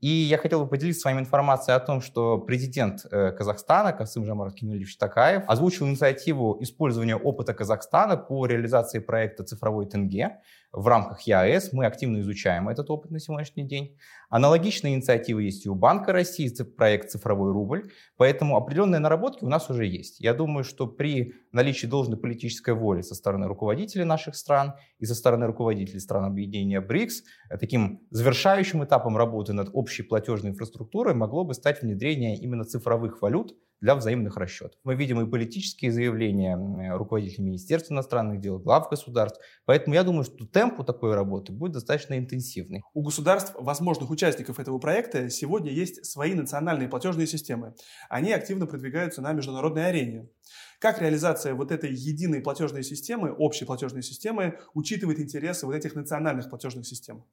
И 0.00 0.08
я 0.08 0.38
хотел 0.38 0.64
бы 0.64 0.68
поделиться 0.68 1.02
с 1.02 1.04
вами 1.04 1.20
информацией 1.20 1.76
о 1.76 1.80
том, 1.80 2.00
что 2.00 2.38
президент 2.38 3.06
э, 3.10 3.32
Казахстана 3.32 3.92
Касым 3.92 4.24
Жамарат 4.24 4.54
Кемельевич 4.54 4.96
Такаев 4.96 5.44
озвучил 5.46 5.86
инициативу 5.86 6.58
использования 6.60 7.16
опыта 7.16 7.54
Казахстана 7.54 8.16
по 8.16 8.46
реализации 8.46 8.98
проекта 8.98 9.44
«Цифровой 9.44 9.86
тенге», 9.86 10.40
в 10.76 10.86
рамках 10.88 11.22
ЕАЭС. 11.22 11.72
Мы 11.72 11.86
активно 11.86 12.20
изучаем 12.20 12.68
этот 12.68 12.90
опыт 12.90 13.10
на 13.10 13.18
сегодняшний 13.18 13.64
день. 13.64 13.96
Аналогичные 14.28 14.94
инициативы 14.94 15.42
есть 15.44 15.64
и 15.64 15.70
у 15.70 15.74
Банка 15.74 16.12
России, 16.12 16.52
проект 16.76 17.10
«Цифровой 17.10 17.50
рубль». 17.52 17.90
Поэтому 18.18 18.56
определенные 18.56 18.98
наработки 18.98 19.42
у 19.42 19.48
нас 19.48 19.70
уже 19.70 19.86
есть. 19.86 20.20
Я 20.20 20.34
думаю, 20.34 20.64
что 20.64 20.86
при 20.86 21.32
наличии 21.50 21.86
должной 21.86 22.18
политической 22.18 22.74
воли 22.74 23.00
со 23.00 23.14
стороны 23.14 23.46
руководителей 23.46 24.04
наших 24.04 24.36
стран 24.36 24.74
и 24.98 25.06
со 25.06 25.14
стороны 25.14 25.46
руководителей 25.46 25.98
стран 26.00 26.26
объединения 26.26 26.82
БРИКС, 26.82 27.22
таким 27.58 28.06
завершающим 28.10 28.84
этапом 28.84 29.16
работы 29.16 29.54
над 29.54 29.70
общей 29.72 30.02
платежной 30.02 30.50
инфраструктурой 30.50 31.14
могло 31.14 31.44
бы 31.44 31.54
стать 31.54 31.80
внедрение 31.80 32.36
именно 32.36 32.64
цифровых 32.64 33.22
валют 33.22 33.56
для 33.80 33.94
взаимных 33.94 34.36
расчетов. 34.36 34.78
Мы 34.84 34.94
видим 34.94 35.20
и 35.20 35.30
политические 35.30 35.92
заявления 35.92 36.56
руководителей 36.96 37.44
Министерства 37.44 37.94
иностранных 37.94 38.40
дел, 38.40 38.58
глав 38.58 38.88
государств. 38.88 39.40
Поэтому 39.64 39.94
я 39.94 40.02
думаю, 40.02 40.24
что 40.24 40.46
темп 40.46 40.80
у 40.80 40.84
такой 40.84 41.14
работы 41.14 41.52
будет 41.52 41.72
достаточно 41.72 42.16
интенсивный. 42.16 42.82
У 42.94 43.02
государств, 43.02 43.54
возможных 43.58 44.10
участников 44.10 44.58
этого 44.58 44.78
проекта, 44.78 45.28
сегодня 45.30 45.70
есть 45.70 46.06
свои 46.06 46.34
национальные 46.34 46.88
платежные 46.88 47.26
системы. 47.26 47.74
Они 48.08 48.32
активно 48.32 48.66
продвигаются 48.66 49.20
на 49.20 49.32
международной 49.32 49.86
арене. 49.88 50.28
Как 50.78 51.00
реализация 51.00 51.54
вот 51.54 51.70
этой 51.70 51.92
единой 51.92 52.40
платежной 52.40 52.82
системы, 52.82 53.32
общей 53.32 53.64
платежной 53.64 54.02
системы, 54.02 54.58
учитывает 54.74 55.18
интересы 55.20 55.66
вот 55.66 55.74
этих 55.74 55.94
национальных 55.94 56.50
платежных 56.50 56.86
систем? 56.86 57.24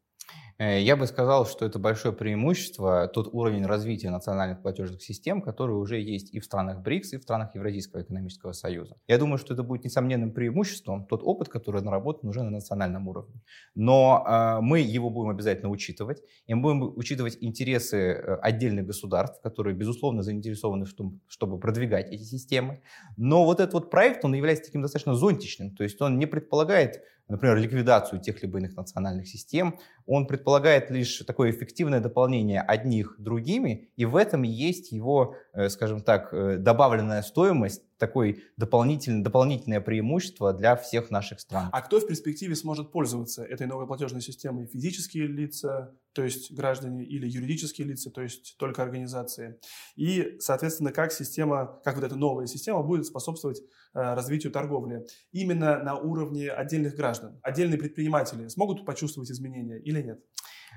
Э, 0.59 0.79
я 0.79 0.95
бы 0.95 1.07
сказал, 1.07 1.45
что 1.45 1.65
это 1.65 1.79
большое 1.79 2.13
преимущество, 2.13 3.07
тот 3.07 3.29
уровень 3.33 3.65
развития 3.65 4.09
национальных 4.11 4.61
платежных 4.61 5.01
систем, 5.01 5.41
который 5.41 5.75
уже 5.75 5.99
есть 5.99 6.33
и 6.33 6.39
в 6.39 6.45
странах 6.45 6.81
БРИКС, 6.81 7.13
и 7.13 7.17
в 7.17 7.23
странах 7.23 7.55
Евразийского 7.55 8.03
экономического 8.03 8.53
союза. 8.53 8.95
Я 9.07 9.17
думаю, 9.17 9.37
что 9.37 9.53
это 9.53 9.63
будет 9.63 9.83
несомненным 9.83 10.31
преимуществом, 10.31 11.05
тот 11.07 11.21
опыт, 11.23 11.49
который 11.49 11.81
наработан 11.81 12.29
уже 12.29 12.43
на 12.43 12.49
национальном 12.49 13.07
уровне. 13.07 13.41
Но 13.75 14.23
э, 14.27 14.61
мы 14.61 14.79
его 14.79 15.09
будем 15.09 15.29
обязательно 15.29 15.69
учитывать, 15.69 16.21
и 16.45 16.53
мы 16.53 16.61
будем 16.61 16.97
учитывать 16.97 17.37
интересы 17.41 17.97
э, 17.97 18.35
отдельных 18.41 18.85
государств, 18.85 19.41
которые, 19.41 19.75
безусловно, 19.75 20.21
заинтересованы 20.21 20.85
в 20.85 20.93
том, 20.93 21.19
чтобы 21.27 21.59
продвигать 21.59 22.11
эти 22.11 22.23
системы. 22.23 22.81
Но 23.17 23.45
вот 23.45 23.59
этот 23.59 23.73
вот 23.73 23.89
проект, 23.89 24.23
он 24.23 24.33
является 24.33 24.65
таким 24.65 24.81
достаточно 24.81 25.15
зонтичным, 25.15 25.75
то 25.75 25.83
есть 25.83 25.99
он 26.01 26.19
не 26.19 26.25
предполагает 26.25 27.01
например, 27.27 27.57
ликвидацию 27.57 28.21
тех 28.21 28.41
либо 28.41 28.59
иных 28.59 28.75
национальных 28.75 29.27
систем. 29.27 29.79
Он 30.05 30.27
предполагает 30.27 30.91
лишь 30.91 31.17
такое 31.19 31.51
эффективное 31.51 31.99
дополнение 31.99 32.61
одних 32.61 33.15
другими, 33.17 33.89
и 33.95 34.05
в 34.05 34.15
этом 34.15 34.43
есть 34.43 34.91
его, 34.91 35.35
скажем 35.69 36.01
так, 36.01 36.33
э, 36.33 36.57
добавленная 36.57 37.21
стоимость 37.21 37.83
такое 37.97 38.37
дополнительное, 38.57 39.23
дополнительное 39.23 39.79
преимущество 39.79 40.51
для 40.51 40.75
всех 40.75 41.11
наших 41.11 41.39
стран. 41.39 41.69
А 41.71 41.81
кто 41.81 41.99
в 41.99 42.07
перспективе 42.07 42.55
сможет 42.55 42.91
пользоваться 42.91 43.43
этой 43.43 43.67
новой 43.67 43.87
платежной 43.87 44.21
системой? 44.21 44.65
Физические 44.65 45.27
лица, 45.27 45.95
то 46.13 46.23
есть 46.23 46.51
граждане, 46.51 47.05
или 47.05 47.27
юридические 47.27 47.87
лица, 47.87 48.09
то 48.09 48.21
есть 48.21 48.57
только 48.57 48.81
организации? 48.81 49.59
И, 49.95 50.37
соответственно, 50.39 50.91
как 50.91 51.11
система, 51.11 51.79
как 51.83 51.95
вот 51.95 52.03
эта 52.03 52.15
новая 52.15 52.47
система 52.47 52.81
будет 52.81 53.05
способствовать 53.05 53.59
э, 53.59 53.63
развитию 53.93 54.51
торговли? 54.51 55.05
Именно 55.31 55.81
на 55.83 55.95
уровне 55.95 56.49
отдельных 56.49 56.95
граждан. 56.95 57.39
Отдельные 57.43 57.77
предприниматели 57.77 58.47
смогут 58.47 58.85
почувствовать 58.85 59.31
изменения 59.31 59.79
или 59.79 60.01
нет? 60.01 60.19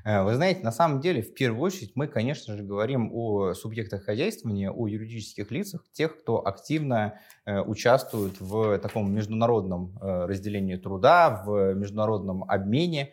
Э, 0.07 0.23
вы 0.23 0.35
знаете, 0.35 0.61
на 0.63 0.71
самом 0.71 1.01
деле, 1.01 1.21
в 1.21 1.35
первую 1.35 1.63
очередь, 1.63 1.93
мы, 1.97 2.07
конечно 2.07 2.57
же, 2.57 2.63
говорим 2.63 3.11
о 3.13 3.55
субъектах 3.55 4.05
хозяйствования, 4.05 4.71
о 4.71 4.87
юридических 4.87 5.51
лицах, 5.51 5.85
тех, 5.93 6.17
кто 6.21 6.47
активно 6.47 7.19
э, 7.45 7.61
участвует 7.61 8.41
в 8.41 8.79
таком 8.79 9.13
международном 9.13 9.99
э, 10.01 10.27
разделении 10.27 10.77
труда, 10.77 11.43
в 11.45 11.75
международном 11.75 12.45
обмене 12.45 13.13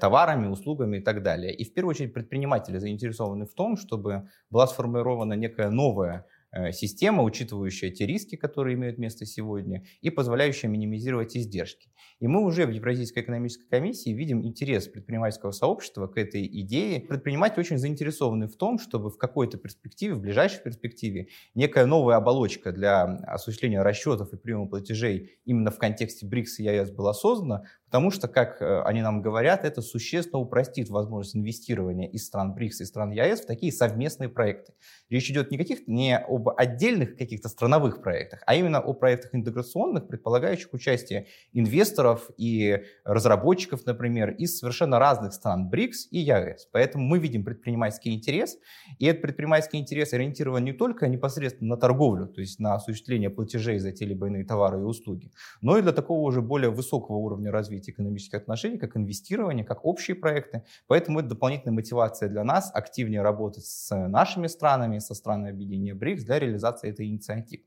товарами, 0.00 0.46
услугами 0.46 0.98
и 0.98 1.00
так 1.00 1.22
далее. 1.22 1.52
И 1.52 1.64
в 1.64 1.72
первую 1.72 1.92
очередь 1.92 2.12
предприниматели 2.12 2.78
заинтересованы 2.78 3.46
в 3.46 3.54
том, 3.54 3.76
чтобы 3.76 4.28
была 4.48 4.68
сформирована 4.68 5.32
некая 5.32 5.70
новая 5.70 6.26
система, 6.70 7.24
учитывающая 7.24 7.90
те 7.90 8.06
риски, 8.06 8.36
которые 8.36 8.74
имеют 8.74 8.98
место 8.98 9.26
сегодня, 9.26 9.84
и 10.00 10.10
позволяющая 10.10 10.68
минимизировать 10.68 11.36
издержки. 11.36 11.88
И 12.20 12.28
мы 12.28 12.44
уже 12.44 12.66
в 12.66 12.70
Евразийской 12.70 13.22
экономической 13.22 13.68
комиссии 13.68 14.10
видим 14.10 14.44
интерес 14.44 14.88
предпринимательского 14.88 15.50
сообщества 15.50 16.06
к 16.06 16.16
этой 16.16 16.46
идее. 16.46 17.00
Предприниматели 17.00 17.60
очень 17.60 17.78
заинтересованы 17.78 18.46
в 18.46 18.56
том, 18.56 18.78
чтобы 18.78 19.10
в 19.10 19.18
какой-то 19.18 19.58
перспективе, 19.58 20.14
в 20.14 20.20
ближайшей 20.20 20.62
перспективе, 20.62 21.28
некая 21.54 21.86
новая 21.86 22.16
оболочка 22.16 22.72
для 22.72 23.02
осуществления 23.02 23.82
расчетов 23.82 24.32
и 24.32 24.36
приема 24.36 24.66
платежей 24.66 25.38
именно 25.44 25.70
в 25.70 25.78
контексте 25.78 26.26
БРИКС 26.26 26.60
и 26.60 26.64
ЕС 26.64 26.90
была 26.90 27.14
создана, 27.14 27.64
Потому 27.94 28.10
что, 28.10 28.26
как 28.26 28.60
э, 28.60 28.82
они 28.82 29.02
нам 29.02 29.22
говорят, 29.22 29.64
это 29.64 29.80
существенно 29.80 30.40
упростит 30.40 30.88
возможность 30.88 31.36
инвестирования 31.36 32.08
из 32.08 32.26
стран 32.26 32.52
БРИКС 32.52 32.80
и 32.80 32.84
стран 32.86 33.12
ЕАЭС 33.12 33.42
в 33.42 33.46
такие 33.46 33.70
совместные 33.70 34.28
проекты. 34.28 34.72
Речь 35.10 35.30
идет 35.30 35.52
не, 35.52 35.58
каких, 35.58 35.86
не 35.86 36.18
об 36.18 36.48
отдельных 36.56 37.16
каких-то 37.16 37.48
страновых 37.48 38.02
проектах, 38.02 38.42
а 38.46 38.56
именно 38.56 38.80
о 38.80 38.94
проектах 38.94 39.32
интеграционных, 39.32 40.08
предполагающих 40.08 40.72
участие 40.72 41.28
инвесторов 41.52 42.30
и 42.36 42.82
разработчиков, 43.04 43.86
например, 43.86 44.32
из 44.32 44.58
совершенно 44.58 44.98
разных 44.98 45.32
стран 45.32 45.68
БРИКС 45.68 46.08
и 46.10 46.18
ЕАЭС. 46.18 46.70
Поэтому 46.72 47.04
мы 47.04 47.20
видим 47.20 47.44
предпринимательский 47.44 48.12
интерес, 48.12 48.58
и 48.98 49.06
этот 49.06 49.22
предпринимательский 49.22 49.78
интерес 49.78 50.12
ориентирован 50.12 50.64
не 50.64 50.72
только 50.72 51.06
непосредственно 51.06 51.76
на 51.76 51.80
торговлю, 51.80 52.26
то 52.26 52.40
есть 52.40 52.58
на 52.58 52.74
осуществление 52.74 53.30
платежей 53.30 53.78
за 53.78 53.92
те 53.92 54.04
либо 54.04 54.26
иные 54.26 54.44
товары 54.44 54.80
и 54.80 54.82
услуги, 54.82 55.30
но 55.60 55.78
и 55.78 55.82
для 55.82 55.92
такого 55.92 56.22
уже 56.22 56.42
более 56.42 56.70
высокого 56.70 57.18
уровня 57.18 57.52
развития 57.52 57.83
развития 57.84 57.92
экономических 57.92 58.38
отношений, 58.38 58.78
как 58.78 58.96
инвестирование, 58.96 59.64
как 59.64 59.84
общие 59.84 60.14
проекты. 60.14 60.62
Поэтому 60.86 61.20
это 61.20 61.28
дополнительная 61.28 61.74
мотивация 61.74 62.28
для 62.28 62.44
нас 62.44 62.70
активнее 62.74 63.22
работать 63.22 63.64
с 63.64 63.94
нашими 64.08 64.48
странами, 64.48 65.00
со 65.00 65.14
странами 65.14 65.50
объединения 65.50 65.94
БРИКС 65.94 66.24
для 66.24 66.38
реализации 66.38 66.90
этой 66.90 67.06
инициативы. 67.06 67.62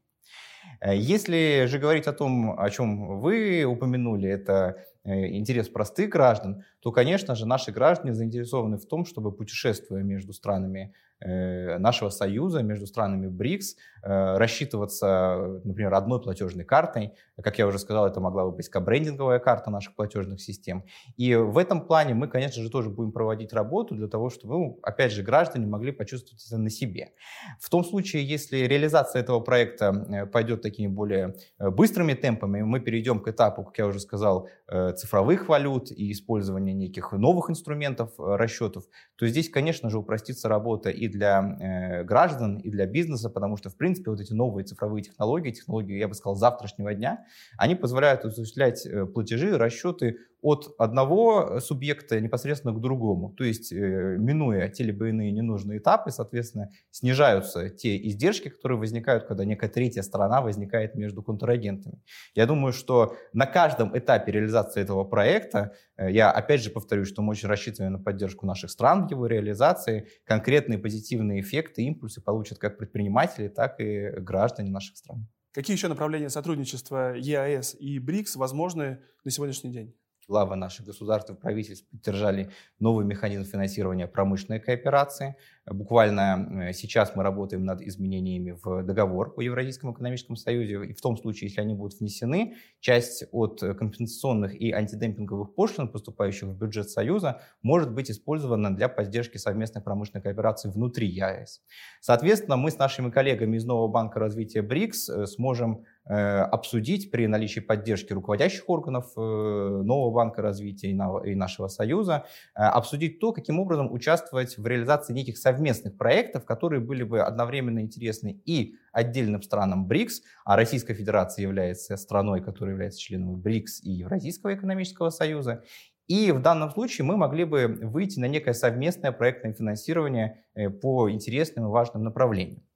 Э, 0.81 0.95
если 0.95 1.65
же 1.67 1.79
говорить 1.79 2.07
о 2.07 2.13
том, 2.13 2.59
о 2.59 2.69
чем 2.69 3.19
вы 3.19 3.63
упомянули, 3.65 4.29
это 4.29 4.75
интерес 5.07 5.69
простых 5.69 6.09
граждан, 6.09 6.63
то, 6.79 6.91
конечно 6.91 7.35
же, 7.35 7.45
наши 7.45 7.71
граждане 7.71 8.13
заинтересованы 8.13 8.77
в 8.77 8.85
том, 8.85 9.05
чтобы 9.05 9.31
путешествуя 9.31 10.03
между 10.03 10.33
странами 10.33 10.93
Э, 11.19 11.79
нашего 11.79 12.09
союза 12.09 12.61
между 12.61 12.85
странами 12.85 13.25
БРИКС 13.25 13.75
э, 14.03 14.37
рассчитываться, 14.37 15.59
например, 15.63 15.91
одной 15.95 16.21
платежной 16.21 16.63
картой. 16.63 17.13
Как 17.41 17.57
я 17.57 17.65
уже 17.65 17.79
сказал, 17.79 18.05
это 18.05 18.19
могла 18.19 18.45
бы 18.45 18.51
быть 18.51 18.69
кабрендинговая 18.69 19.39
карта 19.39 19.71
наших 19.71 19.95
платежных 19.95 20.39
систем. 20.41 20.83
И 21.15 21.33
в 21.33 21.57
этом 21.57 21.87
плане 21.87 22.13
мы, 22.13 22.27
конечно 22.27 22.61
же, 22.61 22.69
тоже 22.69 22.91
будем 22.91 23.11
проводить 23.11 23.51
работу 23.51 23.95
для 23.95 24.07
того, 24.07 24.29
чтобы, 24.29 24.53
ну, 24.53 24.79
опять 24.83 25.11
же, 25.11 25.23
граждане 25.23 25.65
могли 25.65 25.91
почувствовать 25.91 26.45
это 26.45 26.59
на 26.59 26.69
себе. 26.69 27.13
В 27.59 27.67
том 27.71 27.83
случае, 27.83 28.23
если 28.23 28.57
реализация 28.57 29.23
этого 29.23 29.39
проекта 29.39 29.87
э, 29.87 30.25
пойдет 30.27 30.61
такими 30.61 30.85
более 30.85 31.33
быстрыми 31.57 32.13
темпами, 32.13 32.61
мы 32.61 32.79
перейдем 32.79 33.21
к 33.21 33.27
этапу, 33.27 33.63
как 33.63 33.77
я 33.79 33.87
уже 33.87 33.99
сказал, 33.99 34.49
цифровых 34.97 35.47
валют 35.49 35.91
и 35.91 36.11
использования 36.11 36.73
неких 36.73 37.11
новых 37.13 37.49
инструментов 37.49 38.11
расчетов, 38.17 38.85
то 39.15 39.27
здесь, 39.27 39.49
конечно 39.49 39.89
же, 39.89 39.99
упростится 39.99 40.49
работа 40.49 40.89
и 40.89 41.07
для 41.07 41.39
э, 41.41 42.03
граждан, 42.03 42.57
и 42.57 42.69
для 42.69 42.85
бизнеса, 42.85 43.29
потому 43.29 43.57
что, 43.57 43.69
в 43.69 43.77
принципе, 43.77 44.11
вот 44.11 44.19
эти 44.19 44.33
новые 44.33 44.65
цифровые 44.65 45.03
технологии, 45.03 45.51
технологии, 45.51 45.97
я 45.97 46.07
бы 46.07 46.13
сказал, 46.13 46.35
завтрашнего 46.35 46.93
дня, 46.93 47.25
они 47.57 47.75
позволяют 47.75 48.25
осуществлять 48.25 48.85
э, 48.85 49.05
платежи, 49.05 49.57
расчеты 49.57 50.17
от 50.41 50.75
одного 50.77 51.59
субъекта 51.59 52.19
непосредственно 52.19 52.73
к 52.73 52.79
другому. 52.79 53.33
То 53.33 53.43
есть, 53.43 53.71
э, 53.71 54.17
минуя 54.19 54.69
те 54.69 54.83
либо 54.83 55.09
иные 55.09 55.31
ненужные 55.31 55.79
этапы, 55.79 56.11
соответственно, 56.11 56.69
снижаются 56.91 57.69
те 57.69 57.97
издержки, 58.07 58.49
которые 58.49 58.77
возникают, 58.77 59.25
когда 59.25 59.45
некая 59.45 59.69
третья 59.69 60.01
сторона 60.03 60.41
возникает 60.41 60.95
между 60.95 61.23
контрагентами. 61.23 62.01
Я 62.35 62.45
думаю, 62.45 62.71
что 62.71 63.15
на 63.33 63.45
каждом 63.45 63.97
этапе 63.97 64.31
реализации 64.31 64.81
этого 64.81 65.03
проекта, 65.03 65.73
э, 65.97 66.11
я 66.11 66.31
опять 66.31 66.61
же 66.61 66.69
повторюсь, 66.69 67.07
что 67.07 67.21
мы 67.21 67.31
очень 67.31 67.49
рассчитываем 67.49 67.93
на 67.93 67.99
поддержку 67.99 68.45
наших 68.45 68.69
стран 68.69 69.07
в 69.07 69.11
его 69.11 69.25
реализации, 69.25 70.07
конкретные 70.23 70.77
позитивные 70.77 71.41
эффекты, 71.41 71.81
импульсы 71.83 72.21
получат 72.21 72.59
как 72.59 72.77
предприниматели, 72.77 73.47
так 73.47 73.79
и 73.79 74.11
граждане 74.19 74.69
наших 74.69 74.97
стран. 74.97 75.27
Какие 75.51 75.75
еще 75.75 75.87
направления 75.87 76.29
сотрудничества 76.29 77.15
ЕАЭС 77.15 77.77
и 77.79 77.97
БРИКС 77.97 78.35
возможны 78.35 78.99
на 79.23 79.31
сегодняшний 79.31 79.71
день? 79.71 79.95
Главы 80.27 80.55
наших 80.55 80.85
государств 80.85 81.29
и 81.31 81.33
правительств 81.33 81.89
поддержали 81.89 82.49
новый 82.79 83.05
механизм 83.05 83.45
финансирования 83.45 84.07
промышленной 84.07 84.59
кооперации. 84.59 85.35
Буквально 85.65 86.69
э, 86.69 86.73
сейчас 86.73 87.15
мы 87.15 87.23
работаем 87.23 87.63
над 87.65 87.81
изменениями 87.81 88.57
в 88.61 88.83
договор 88.83 89.33
о 89.37 89.41
Евразийском 89.41 89.93
экономическом 89.93 90.35
союзе. 90.35 90.85
И 90.85 90.93
в 90.93 91.01
том 91.01 91.17
случае, 91.17 91.49
если 91.49 91.61
они 91.61 91.73
будут 91.73 91.99
внесены, 91.99 92.55
часть 92.79 93.23
от 93.31 93.59
компенсационных 93.59 94.53
и 94.55 94.71
антидемпинговых 94.71 95.55
пошлин, 95.55 95.87
поступающих 95.87 96.49
в 96.49 96.57
бюджет 96.57 96.89
Союза, 96.89 97.41
может 97.61 97.93
быть 97.93 98.11
использована 98.11 98.75
для 98.75 98.89
поддержки 98.89 99.37
совместной 99.37 99.81
промышленной 99.81 100.21
кооперации 100.21 100.69
внутри 100.69 101.07
ЕАЭС. 101.07 101.61
Соответственно, 102.01 102.57
мы 102.57 102.71
с 102.71 102.77
нашими 102.77 103.09
коллегами 103.09 103.57
из 103.57 103.65
Нового 103.65 103.87
банка 103.87 104.19
развития 104.19 104.61
БРИКС 104.61 105.09
э, 105.09 105.25
сможем 105.25 105.85
обсудить 106.13 107.11
при 107.11 107.27
наличии 107.27 107.59
поддержки 107.59 108.13
руководящих 108.13 108.69
органов 108.69 109.11
э, 109.17 109.19
нового 109.19 110.13
банка 110.13 110.41
развития 110.41 110.91
и 110.91 111.35
нашего 111.35 111.67
союза, 111.67 112.25
э, 112.55 112.59
обсудить 112.61 113.19
то, 113.19 113.33
каким 113.33 113.59
образом 113.59 113.91
участвовать 113.91 114.57
в 114.57 114.65
реализации 114.65 115.13
неких 115.13 115.37
совместных 115.37 115.97
проектов, 115.97 116.45
которые 116.45 116.79
были 116.79 117.03
бы 117.03 117.21
одновременно 117.21 117.79
интересны 117.79 118.41
и 118.45 118.75
отдельным 118.91 119.41
странам 119.41 119.87
БРИКС, 119.87 120.21
а 120.45 120.55
Российская 120.55 120.93
Федерация 120.93 121.43
является 121.43 121.97
страной, 121.97 122.41
которая 122.41 122.73
является 122.73 122.99
членом 122.99 123.35
БРИКС 123.35 123.83
и 123.83 123.91
Евразийского 123.91 124.55
экономического 124.55 125.09
союза, 125.09 125.63
и 126.07 126.31
в 126.31 126.41
данном 126.41 126.71
случае 126.71 127.03
мы 127.03 127.17
могли 127.17 127.43
бы 127.43 127.67
выйти 127.67 128.17
на 128.19 128.29
некое 128.29 128.53
совместное 128.53 129.11
проектное 129.11 129.53
финансирование 129.53 130.45
по 130.81 131.11
интересным 131.11 131.65
и 131.65 131.69
важным 131.69 132.05
направлениям. 132.05 132.66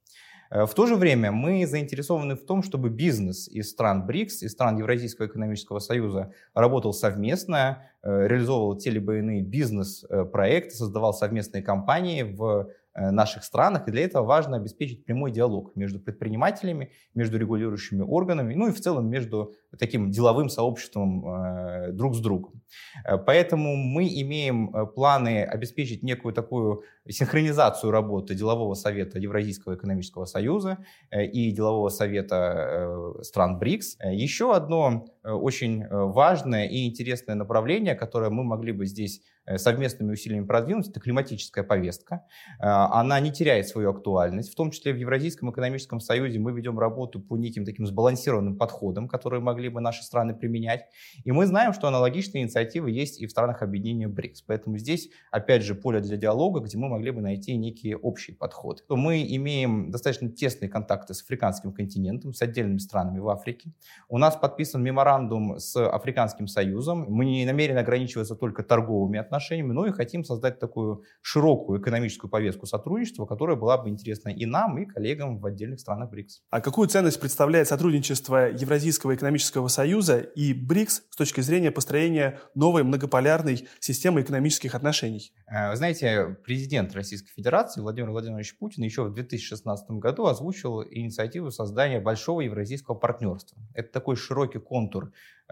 Э, 0.52 0.66
в 0.66 0.74
то 0.74 0.86
же 0.86 0.96
время 0.96 1.32
мы 1.32 1.66
заинтересованы 1.66 2.36
в 2.36 2.44
том, 2.44 2.62
чтобы 2.62 2.90
бизнес 2.90 3.48
из 3.48 3.70
стран 3.70 4.06
БРИКС, 4.06 4.42
из 4.42 4.52
стран 4.52 4.76
Евразийского 4.76 5.26
экономического 5.26 5.78
союза 5.78 6.32
работал 6.54 6.92
совместно, 6.92 7.86
э, 8.02 8.26
реализовывал 8.28 8.76
те 8.76 8.90
либо 8.90 9.16
иные 9.16 9.42
бизнес-проекты, 9.42 10.76
создавал 10.76 11.14
совместные 11.14 11.62
компании 11.62 12.22
в 12.22 12.44
э, 12.44 12.66
наших 12.94 13.44
странах, 13.44 13.88
и 13.88 13.90
для 13.90 14.04
этого 14.04 14.24
важно 14.24 14.56
обеспечить 14.56 15.04
прямой 15.04 15.30
диалог 15.30 15.74
между 15.76 15.98
предпринимателями, 15.98 16.90
между 17.14 17.38
регулирующими 17.38 18.02
органами, 18.02 18.54
ну 18.54 18.68
и 18.68 18.72
в 18.72 18.80
целом 18.80 19.08
между 19.08 19.54
таким 19.78 20.10
деловым 20.10 20.48
сообществом 20.48 21.26
э, 21.26 21.92
друг 21.92 22.14
с 22.14 22.20
другом. 22.20 22.62
Э, 23.04 23.16
поэтому 23.18 23.76
мы 23.76 24.06
имеем 24.08 24.74
э, 24.74 24.86
планы 24.86 25.42
обеспечить 25.44 26.02
некую 26.02 26.34
такую 26.34 26.82
синхронизацию 27.08 27.90
работы 27.90 28.34
делового 28.34 28.74
совета 28.74 29.18
Евразийского 29.18 29.74
экономического 29.74 30.26
союза 30.26 30.78
э, 31.10 31.24
и 31.24 31.50
делового 31.50 31.88
совета 31.88 33.16
э, 33.18 33.22
стран 33.22 33.58
БРИКС. 33.58 33.96
Э, 34.00 34.14
еще 34.14 34.54
одно 34.54 35.06
очень 35.24 35.86
важное 35.88 36.66
и 36.66 36.86
интересное 36.86 37.34
направление, 37.34 37.94
которое 37.94 38.30
мы 38.30 38.44
могли 38.44 38.72
бы 38.72 38.86
здесь 38.86 39.22
Э, 39.44 39.58
совместными 39.58 40.12
усилиями 40.12 40.46
продвинуть, 40.46 40.88
это 40.88 41.00
климатическая 41.00 41.64
повестка. 41.64 42.24
Э, 42.60 42.66
она 42.66 43.18
не 43.18 43.32
теряет 43.32 43.66
свою 43.66 43.90
актуальность. 43.90 44.52
В 44.52 44.54
том 44.54 44.70
числе 44.70 44.92
в 44.92 44.96
Евразийском 44.96 45.50
экономическом 45.50 45.98
союзе 45.98 46.38
мы 46.38 46.52
ведем 46.52 46.78
работу 46.78 47.18
по 47.20 47.36
неким 47.36 47.64
таким 47.64 47.84
сбалансированным 47.86 48.56
подходам, 48.56 49.08
которые 49.08 49.40
могли 49.40 49.68
бы 49.68 49.80
наши 49.80 50.04
страны 50.04 50.32
применять. 50.32 50.84
И 51.24 51.32
мы 51.32 51.46
знаем, 51.46 51.72
что 51.72 51.88
аналогичные 51.88 52.44
инициативы 52.44 52.92
есть 52.92 53.20
и 53.20 53.26
в 53.26 53.32
странах 53.32 53.62
объединения 53.62 54.06
БРИКС. 54.06 54.42
Поэтому 54.42 54.78
здесь, 54.78 55.10
опять 55.32 55.64
же, 55.64 55.74
поле 55.74 55.98
для 56.00 56.16
диалога, 56.16 56.60
где 56.60 56.78
мы 56.78 56.88
могли 56.88 57.10
бы 57.10 57.20
найти 57.20 57.56
некие 57.56 57.96
общие 57.96 58.36
подходы. 58.36 58.82
Мы 58.88 59.26
имеем 59.28 59.90
достаточно 59.90 60.28
тесные 60.28 60.68
контакты 60.68 61.14
с 61.14 61.22
африканским 61.22 61.72
континентом, 61.72 62.32
с 62.32 62.42
отдельными 62.42 62.78
странами 62.78 63.18
в 63.18 63.28
Африке. 63.28 63.72
У 64.08 64.18
нас 64.18 64.36
подписан 64.36 64.84
меморандум 64.84 65.11
с 65.58 65.76
Африканским 65.76 66.46
союзом. 66.46 67.06
Мы 67.08 67.24
не 67.24 67.46
намерены 67.46 67.78
ограничиваться 67.78 68.34
только 68.34 68.62
торговыми 68.62 69.18
отношениями, 69.18 69.42
отношениями, 69.42 69.72
но 69.72 69.86
и 69.86 69.92
хотим 69.92 70.24
создать 70.24 70.58
такую 70.58 71.04
широкую 71.20 71.80
экономическую 71.80 72.30
повестку 72.30 72.66
сотрудничества, 72.66 73.26
которая 73.26 73.56
была 73.56 73.78
бы 73.78 73.88
интересна 73.88 74.30
и 74.30 74.46
нам, 74.46 74.78
и 74.78 74.86
коллегам 74.86 75.38
в 75.38 75.46
отдельных 75.46 75.80
странах 75.80 76.10
БРИКС. 76.10 76.42
А 76.50 76.60
какую 76.60 76.88
ценность 76.88 77.20
представляет 77.20 77.68
сотрудничество 77.68 78.50
Евразийского 78.50 79.14
экономического 79.14 79.68
союза 79.68 80.18
и 80.18 80.52
БРИКС 80.54 81.02
с 81.10 81.16
точки 81.16 81.40
зрения 81.40 81.70
построения 81.70 82.40
новой 82.54 82.84
многополярной 82.84 83.66
системы 83.80 84.20
экономических 84.22 84.74
отношений? 84.74 85.32
Э, 85.46 85.70
вы 85.70 85.76
знаете, 85.76 86.36
президент 86.44 86.94
Российской 86.94 87.32
Федерации 87.32 87.80
Владимир 87.80 88.10
Владимирович 88.10 88.56
Путин 88.58 88.82
еще 88.82 89.04
в 89.04 89.14
2016 89.14 89.90
году 89.92 90.26
озвучил 90.26 90.82
инициативу 90.82 91.50
создания 91.50 92.00
большого 92.00 92.42
евразийского 92.42 92.94
партнерства. 92.94 93.58
Это 93.74 93.92
такой 93.92 94.16
широкий 94.16 94.58
контур 94.58 95.01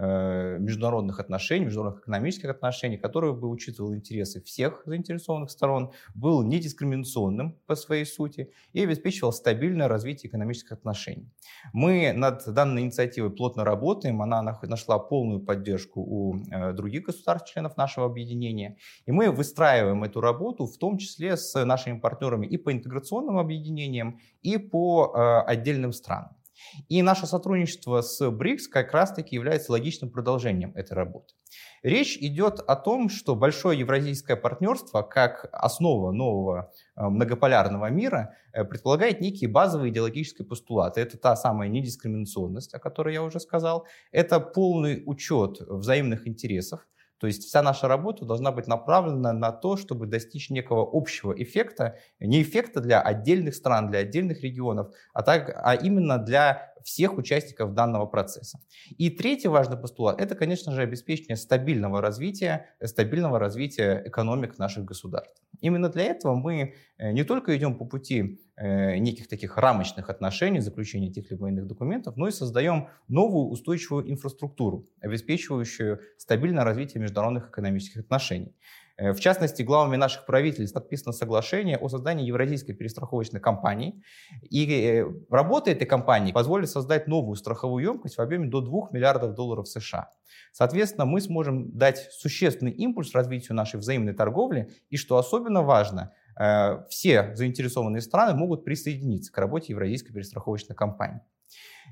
Э, 0.02 0.56
международных 0.58 1.20
отношений, 1.20 1.66
международных 1.66 2.04
экономических 2.04 2.48
отношений, 2.48 2.96
который 2.96 3.34
бы 3.34 3.50
учитывал 3.50 3.94
интересы 3.94 4.40
всех 4.40 4.82
заинтересованных 4.86 5.50
сторон, 5.50 5.92
был 6.14 6.42
недискриминационным 6.42 7.58
по 7.66 7.74
своей 7.74 8.06
сути 8.06 8.50
и 8.72 8.82
обеспечивал 8.82 9.30
стабильное 9.30 9.88
развитие 9.88 10.30
экономических 10.30 10.72
отношений. 10.72 11.28
Мы 11.74 12.14
над 12.14 12.42
данной 12.46 12.80
инициативой 12.80 13.30
плотно 13.30 13.62
работаем, 13.62 14.22
она 14.22 14.40
нашла 14.62 14.98
полную 14.98 15.40
поддержку 15.40 16.00
у 16.00 16.36
э, 16.50 16.72
других 16.72 17.02
государств-членов 17.02 17.76
нашего 17.76 18.06
объединения, 18.06 18.78
и 19.04 19.12
мы 19.12 19.30
выстраиваем 19.30 20.02
эту 20.02 20.22
работу 20.22 20.64
в 20.64 20.78
том 20.78 20.96
числе 20.96 21.36
с 21.36 21.62
нашими 21.62 21.98
партнерами 21.98 22.46
и 22.46 22.56
по 22.56 22.72
интеграционным 22.72 23.36
объединениям, 23.36 24.18
и 24.40 24.56
по 24.56 25.12
э, 25.14 25.50
отдельным 25.50 25.92
странам. 25.92 26.39
И 26.88 27.02
наше 27.02 27.26
сотрудничество 27.26 28.00
с 28.00 28.30
БРИКС 28.30 28.68
как 28.68 28.92
раз-таки 28.92 29.34
является 29.34 29.72
логичным 29.72 30.10
продолжением 30.10 30.72
этой 30.74 30.92
работы. 30.92 31.34
Речь 31.82 32.16
идет 32.18 32.60
о 32.60 32.76
том, 32.76 33.08
что 33.08 33.34
большое 33.34 33.78
евразийское 33.78 34.36
партнерство, 34.36 35.02
как 35.02 35.48
основа 35.52 36.12
нового 36.12 36.72
э, 36.96 37.02
многополярного 37.08 37.90
мира, 37.90 38.34
э, 38.52 38.64
предполагает 38.64 39.20
некие 39.20 39.48
базовые 39.48 39.90
идеологические 39.90 40.46
постулаты. 40.46 41.00
Это 41.00 41.16
та 41.16 41.36
самая 41.36 41.68
недискриминационность, 41.68 42.74
о 42.74 42.78
которой 42.78 43.14
я 43.14 43.22
уже 43.22 43.40
сказал. 43.40 43.86
Это 44.12 44.40
полный 44.40 45.02
учет 45.06 45.60
взаимных 45.60 46.28
интересов, 46.28 46.86
то 47.20 47.26
есть 47.26 47.44
вся 47.44 47.60
наша 47.62 47.86
работа 47.86 48.24
должна 48.24 48.50
быть 48.50 48.66
направлена 48.66 49.34
на 49.34 49.52
то, 49.52 49.76
чтобы 49.76 50.06
достичь 50.06 50.48
некого 50.48 50.88
общего 50.90 51.32
эффекта, 51.32 51.98
не 52.18 52.42
эффекта 52.42 52.80
для 52.80 53.02
отдельных 53.02 53.54
стран, 53.54 53.90
для 53.90 54.00
отдельных 54.00 54.42
регионов, 54.42 54.94
а, 55.12 55.22
так, 55.22 55.52
а 55.62 55.74
именно 55.74 56.16
для 56.16 56.72
всех 56.82 57.18
участников 57.18 57.74
данного 57.74 58.06
процесса. 58.06 58.58
И 58.96 59.10
третий 59.10 59.48
важный 59.48 59.76
постулат– 59.76 60.18
это, 60.20 60.34
конечно 60.34 60.72
же, 60.72 60.80
обеспечение 60.80 61.36
стабильного 61.36 62.00
развития, 62.00 62.70
стабильного 62.82 63.38
развития 63.38 64.02
экономик 64.06 64.58
наших 64.58 64.86
государств. 64.86 65.42
Именно 65.60 65.88
для 65.88 66.04
этого 66.04 66.34
мы 66.34 66.74
э, 66.98 67.12
не 67.12 67.24
только 67.24 67.56
идем 67.56 67.76
по 67.76 67.84
пути 67.84 68.40
э, 68.56 68.96
неких 68.98 69.28
таких 69.28 69.56
рамочных 69.56 70.10
отношений, 70.10 70.60
заключения 70.60 71.12
тех 71.12 71.30
либо 71.30 71.48
иных 71.48 71.66
документов, 71.66 72.16
но 72.16 72.28
и 72.28 72.30
создаем 72.30 72.88
новую 73.08 73.48
устойчивую 73.48 74.10
инфраструктуру, 74.10 74.88
обеспечивающую 75.00 76.00
стабильное 76.16 76.64
развитие 76.64 77.02
международных 77.02 77.50
экономических 77.50 78.00
отношений. 78.00 78.54
Э, 79.00 79.12
в 79.12 79.20
частности, 79.20 79.62
главами 79.62 79.96
наших 79.96 80.26
правительств 80.26 80.74
подписано 80.74 81.12
соглашение 81.12 81.78
о 81.78 81.88
создании 81.88 82.26
Евразийской 82.26 82.74
перестраховочной 82.74 83.40
компании. 83.40 84.02
И 84.50 85.04
работа 85.30 85.70
этой 85.70 85.86
компании 85.86 86.32
позволит 86.32 86.68
создать 86.68 87.08
новую 87.08 87.36
страховую 87.36 87.82
емкость 87.82 88.18
в 88.18 88.20
объеме 88.20 88.48
до 88.48 88.60
2 88.60 88.88
миллиардов 88.92 89.34
долларов 89.34 89.68
США. 89.68 90.10
Соответственно, 90.52 91.06
мы 91.06 91.20
сможем 91.20 91.76
дать 91.76 92.10
существенный 92.12 92.72
импульс 92.72 93.14
развитию 93.14 93.56
нашей 93.56 93.80
взаимной 93.80 94.12
торговли. 94.12 94.70
И 94.90 94.96
что 94.96 95.16
особенно 95.16 95.62
важно, 95.62 96.12
э, 96.38 96.84
все 96.90 97.34
заинтересованные 97.34 98.02
страны 98.02 98.34
могут 98.34 98.64
присоединиться 98.64 99.32
к 99.32 99.38
работе 99.38 99.72
Евразийской 99.72 100.12
перестраховочной 100.12 100.76
компании. 100.76 101.20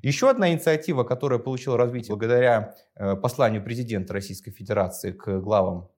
Еще 0.02 0.30
одна 0.30 0.52
инициатива, 0.52 1.02
которая 1.02 1.40
получила 1.40 1.76
развитие 1.76 2.14
благодаря 2.14 2.74
э, 2.94 3.16
посланию 3.16 3.64
президента 3.64 4.12
Российской 4.12 4.52
Федерации 4.52 5.10
к 5.12 5.40
главам 5.40 5.88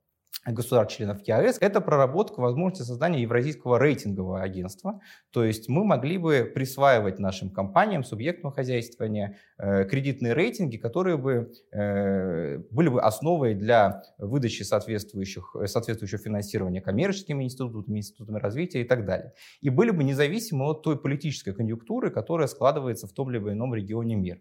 государств-членов 0.46 1.20
ЕАЭС, 1.26 1.58
это 1.60 1.80
проработка 1.80 2.40
возможности 2.40 2.82
создания 2.82 3.22
евразийского 3.22 3.78
рейтингового 3.78 4.40
агентства. 4.40 5.00
То 5.32 5.44
есть 5.44 5.68
мы 5.68 5.84
могли 5.84 6.16
бы 6.16 6.50
присваивать 6.54 7.18
нашим 7.18 7.50
компаниям, 7.50 8.04
субъектам 8.04 8.50
хозяйствования 8.50 9.36
э, 9.58 9.84
кредитные 9.84 10.32
рейтинги, 10.32 10.78
которые 10.78 11.18
бы 11.18 11.52
э, 11.72 12.58
были 12.70 12.88
бы 12.88 13.02
основой 13.02 13.54
для 13.54 14.02
выдачи 14.18 14.62
соответствующих, 14.62 15.54
соответствующего 15.66 16.18
финансирования 16.18 16.80
коммерческими 16.80 17.44
институтами, 17.44 17.98
институтами 17.98 18.38
развития 18.38 18.80
и 18.80 18.84
так 18.84 19.04
далее. 19.04 19.34
И 19.60 19.68
были 19.68 19.90
бы 19.90 20.04
независимы 20.04 20.64
от 20.70 20.82
той 20.82 20.98
политической 20.98 21.52
конъюнктуры, 21.52 22.10
которая 22.10 22.46
складывается 22.46 23.06
в 23.06 23.12
том 23.12 23.30
либо 23.30 23.52
ином 23.52 23.74
регионе 23.74 24.16
мира. 24.16 24.40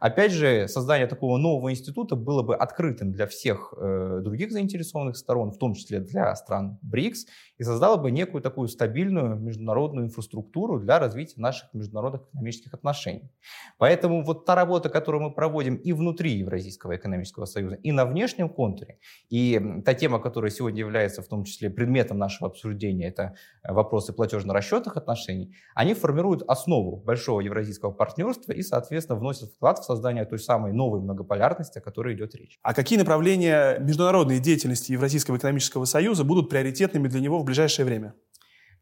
Опять 0.00 0.32
же, 0.32 0.68
создание 0.68 1.06
такого 1.06 1.36
нового 1.36 1.70
института 1.70 2.16
было 2.16 2.42
бы 2.42 2.56
открытым 2.56 3.12
для 3.12 3.26
всех 3.26 3.74
э, 3.76 4.20
других 4.22 4.52
заинтересованных 4.52 5.16
сторон, 5.16 5.50
в 5.52 5.58
том 5.58 5.74
числе 5.74 6.00
для 6.00 6.34
стран 6.36 6.78
БРИКС, 6.82 7.26
и 7.60 7.62
создала 7.62 7.98
бы 7.98 8.10
некую 8.10 8.40
такую 8.40 8.68
стабильную 8.68 9.36
международную 9.36 10.06
инфраструктуру 10.06 10.80
для 10.80 10.98
развития 10.98 11.38
наших 11.38 11.68
международных 11.74 12.22
экономических 12.30 12.72
отношений. 12.72 13.30
Поэтому 13.76 14.24
вот 14.24 14.46
та 14.46 14.54
работа, 14.54 14.88
которую 14.88 15.24
мы 15.24 15.30
проводим 15.30 15.74
и 15.74 15.92
внутри 15.92 16.38
Евразийского 16.38 16.96
экономического 16.96 17.44
союза, 17.44 17.74
и 17.74 17.92
на 17.92 18.06
внешнем 18.06 18.48
контуре, 18.48 18.98
и 19.28 19.60
та 19.84 19.92
тема, 19.92 20.20
которая 20.20 20.50
сегодня 20.50 20.80
является 20.80 21.20
в 21.20 21.28
том 21.28 21.44
числе 21.44 21.68
предметом 21.68 22.16
нашего 22.16 22.48
обсуждения, 22.48 23.08
это 23.08 23.34
вопросы 23.62 24.14
платежно-расчетных 24.14 24.96
отношений, 24.96 25.54
они 25.74 25.92
формируют 25.92 26.42
основу 26.48 26.96
большого 26.96 27.42
евразийского 27.42 27.90
партнерства 27.90 28.52
и, 28.52 28.62
соответственно, 28.62 29.18
вносят 29.18 29.50
вклад 29.50 29.80
в 29.80 29.84
создание 29.84 30.24
той 30.24 30.38
самой 30.38 30.72
новой 30.72 31.00
многополярности, 31.00 31.76
о 31.76 31.82
которой 31.82 32.14
идет 32.14 32.34
речь. 32.34 32.58
А 32.62 32.72
какие 32.72 32.98
направления 32.98 33.78
международной 33.80 34.38
деятельности 34.38 34.92
Евразийского 34.92 35.36
экономического 35.36 35.84
союза 35.84 36.24
будут 36.24 36.48
приоритетными 36.48 37.06
для 37.06 37.20
него 37.20 37.38
в 37.38 37.49
ближайшее 37.50 37.86
время? 37.86 38.14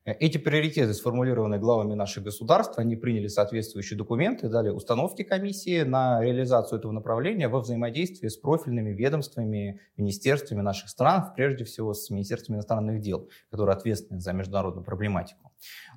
Э, 0.04 0.12
эти 0.12 0.38
приоритеты 0.38 0.94
сформулированы 0.94 1.58
главами 1.58 1.94
наших 1.94 2.24
государств, 2.24 2.78
они 2.78 2.96
приняли 2.96 3.28
соответствующие 3.28 3.98
документы, 3.98 4.48
дали 4.48 4.70
установки 4.70 5.22
комиссии 5.22 5.82
на 5.82 6.22
реализацию 6.22 6.78
этого 6.78 6.92
направления 6.92 7.48
во 7.48 7.60
взаимодействии 7.60 8.28
с 8.28 8.36
профильными 8.36 8.90
ведомствами, 8.90 9.80
министерствами 9.96 10.60
наших 10.60 10.88
стран, 10.88 11.32
прежде 11.36 11.64
всего 11.64 11.94
с 11.94 12.10
Министерством 12.10 12.56
иностранных 12.56 13.00
дел, 13.00 13.28
которые 13.50 13.74
ответственны 13.74 14.20
за 14.20 14.32
международную 14.32 14.84
проблематику. 14.84 15.47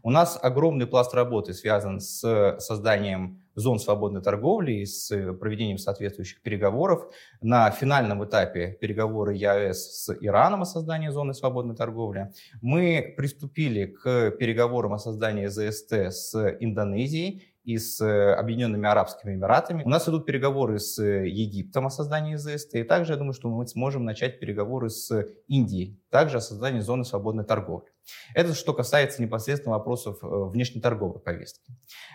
У 0.04 0.10
нас 0.10 0.40
огромный 0.42 0.88
пласт 0.88 1.14
работы 1.14 1.54
связан 1.54 2.00
с 2.00 2.58
созданием 2.60 3.42
зон 3.56 3.80
свободной 3.80 4.22
торговли 4.22 4.74
и 4.74 4.86
с 4.86 5.10
проведением 5.40 5.78
соответствующих 5.78 6.42
переговоров. 6.42 7.12
На 7.42 7.70
финальном 7.70 8.24
этапе 8.26 8.78
переговоры 8.80 9.36
ЕАЭС 9.36 10.06
с 10.06 10.18
Ираном 10.22 10.62
о 10.64 10.66
создании 10.66 11.10
зоны 11.10 11.34
свободной 11.34 11.76
торговли. 11.76 12.32
Мы 12.62 13.14
приступили 13.18 13.86
к 13.86 14.32
переговорам 14.32 14.94
о 14.94 15.00
создании 15.00 15.48
ЗСТ 15.48 15.94
с 15.94 16.36
Индонезией 16.60 17.48
и 17.64 17.78
с 17.78 18.02
Объединенными 18.36 18.88
Арабскими 18.88 19.36
Эмиратами. 19.36 19.84
У 19.84 19.90
нас 19.90 20.10
идут 20.10 20.26
переговоры 20.26 20.80
с 20.80 21.00
Египтом 21.04 21.86
о 21.86 21.90
создании 21.92 22.36
ЗСТ. 22.36 22.76
И 22.76 22.84
также 22.84 23.14
я 23.14 23.18
думаю, 23.18 23.34
что 23.34 23.50
мы 23.50 23.68
сможем 23.68 24.04
начать 24.04 24.40
переговоры 24.40 24.90
с 24.90 25.28
Индией, 25.48 26.00
также 26.10 26.38
о 26.38 26.42
создании 26.42 26.80
зоны 26.80 27.06
свободной 27.06 27.44
торговли. 27.44 27.91
Это 28.34 28.54
что 28.54 28.74
касается 28.74 29.22
непосредственно 29.22 29.76
вопросов 29.76 30.24
э, 30.24 30.28
внешнеторговой 30.28 31.20
повестки. 31.20 31.72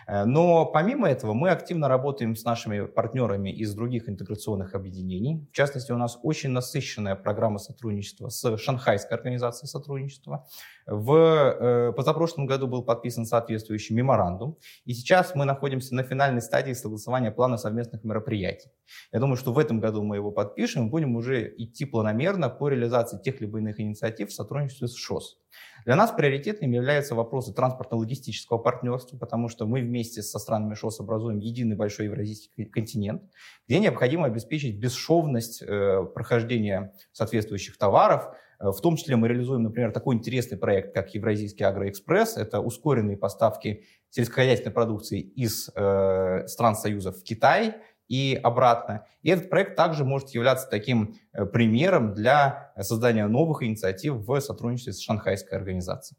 Э, 0.07 0.25
но 0.25 0.65
помимо 0.65 1.09
этого 1.09 1.33
мы 1.33 1.49
активно 1.49 1.87
работаем 1.87 2.35
с 2.35 2.43
нашими 2.43 2.85
партнерами 2.85 3.49
из 3.49 3.73
других 3.73 4.09
интеграционных 4.09 4.75
объединений. 4.75 5.47
В 5.51 5.55
частности, 5.55 5.91
у 5.91 5.97
нас 5.97 6.19
очень 6.23 6.49
насыщенная 6.49 7.15
программа 7.15 7.59
сотрудничества 7.59 8.29
с 8.29 8.57
Шанхайской 8.57 9.17
организацией 9.17 9.69
сотрудничества. 9.69 10.47
В 10.87 11.11
э, 11.11 11.91
позапрошлом 11.91 12.45
году 12.45 12.65
был 12.67 12.81
подписан 12.81 13.25
соответствующий 13.25 13.93
меморандум, 13.93 14.57
и 14.85 14.93
сейчас 14.93 15.35
мы 15.35 15.43
находимся 15.43 15.93
на 15.93 16.03
финальной 16.03 16.41
стадии 16.41 16.71
согласования 16.71 17.29
плана 17.29 17.57
совместных 17.57 18.05
мероприятий. 18.05 18.69
Я 19.11 19.19
думаю, 19.19 19.35
что 19.35 19.51
в 19.51 19.59
этом 19.59 19.81
году 19.81 20.01
мы 20.01 20.15
его 20.15 20.31
подпишем 20.31 20.87
и 20.87 20.89
будем 20.89 21.17
уже 21.17 21.53
идти 21.57 21.83
планомерно 21.83 22.49
по 22.49 22.69
реализации 22.69 23.19
тех 23.21 23.41
либо 23.41 23.59
иных 23.59 23.81
инициатив 23.81 24.29
в 24.29 24.33
сотрудничестве 24.33 24.87
с 24.87 24.95
ШОС. 24.95 25.37
Для 25.85 25.95
нас 25.97 26.11
приоритетными 26.11 26.77
являются 26.77 27.15
вопросы 27.15 27.53
транспортно-логистического 27.53 28.57
партнерства, 28.57 29.17
потому 29.17 29.49
что 29.49 29.65
мы 29.65 29.81
вместе 29.81 30.21
со 30.21 30.39
странами 30.39 30.73
ШОС 30.73 31.01
образуем 31.01 31.39
единый 31.39 31.75
большой 31.75 32.05
евразийский 32.05 32.63
континент, 32.63 33.23
где 33.67 33.79
необходимо 33.79 34.25
обеспечить 34.25 34.79
бесшовность 34.79 35.61
э, 35.61 36.05
прохождения 36.13 36.93
соответствующих 37.11 37.77
товаров. 37.77 38.29
Э, 38.59 38.71
в 38.71 38.81
том 38.81 38.95
числе 38.95 39.15
мы 39.15 39.27
реализуем, 39.27 39.63
например, 39.63 39.91
такой 39.91 40.15
интересный 40.15 40.57
проект, 40.57 40.93
как 40.93 41.13
Евразийский 41.13 41.63
агроэкспресс. 41.63 42.37
Это 42.37 42.59
ускоренные 42.59 43.17
поставки 43.17 43.83
сельскохозяйственной 44.09 44.73
продукции 44.73 45.19
из 45.19 45.69
э, 45.75 46.47
стран 46.47 46.75
Союза 46.75 47.11
в 47.11 47.23
Китай 47.23 47.75
и 48.07 48.39
обратно. 48.41 49.05
И 49.21 49.29
этот 49.29 49.49
проект 49.49 49.75
также 49.75 50.05
может 50.05 50.29
являться 50.29 50.67
таким 50.69 51.15
э, 51.33 51.45
примером 51.45 52.13
для 52.13 52.73
создания 52.79 53.27
новых 53.27 53.63
инициатив 53.63 54.15
в 54.15 54.39
сотрудничестве 54.39 54.93
с 54.93 55.01
Шанхайской 55.01 55.57
организацией. 55.57 56.17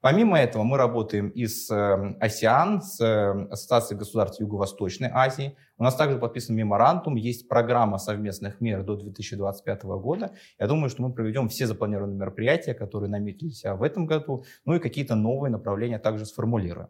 Помимо 0.00 0.38
этого 0.38 0.62
мы 0.62 0.78
работаем 0.78 1.28
и 1.28 1.46
с 1.46 1.70
э, 1.70 2.16
АСИАН, 2.20 2.80
с 2.80 3.00
э, 3.02 3.48
Ассоциацией 3.50 3.98
государств 3.98 4.40
Юго-Восточной 4.40 5.10
Азии. 5.12 5.58
У 5.76 5.84
нас 5.84 5.94
также 5.94 6.18
подписан 6.18 6.56
меморандум, 6.56 7.16
есть 7.16 7.48
программа 7.48 7.98
совместных 7.98 8.62
мер 8.62 8.82
до 8.82 8.96
2025 8.96 9.82
года. 9.84 10.34
Я 10.58 10.68
думаю, 10.68 10.88
что 10.88 11.02
мы 11.02 11.12
проведем 11.12 11.50
все 11.50 11.66
запланированные 11.66 12.16
мероприятия, 12.16 12.72
которые 12.72 13.10
наметились 13.10 13.62
в 13.62 13.82
этом 13.82 14.06
году, 14.06 14.44
ну 14.64 14.74
и 14.74 14.78
какие-то 14.78 15.16
новые 15.16 15.50
направления 15.50 15.98
также 15.98 16.24
сформулируем. 16.24 16.88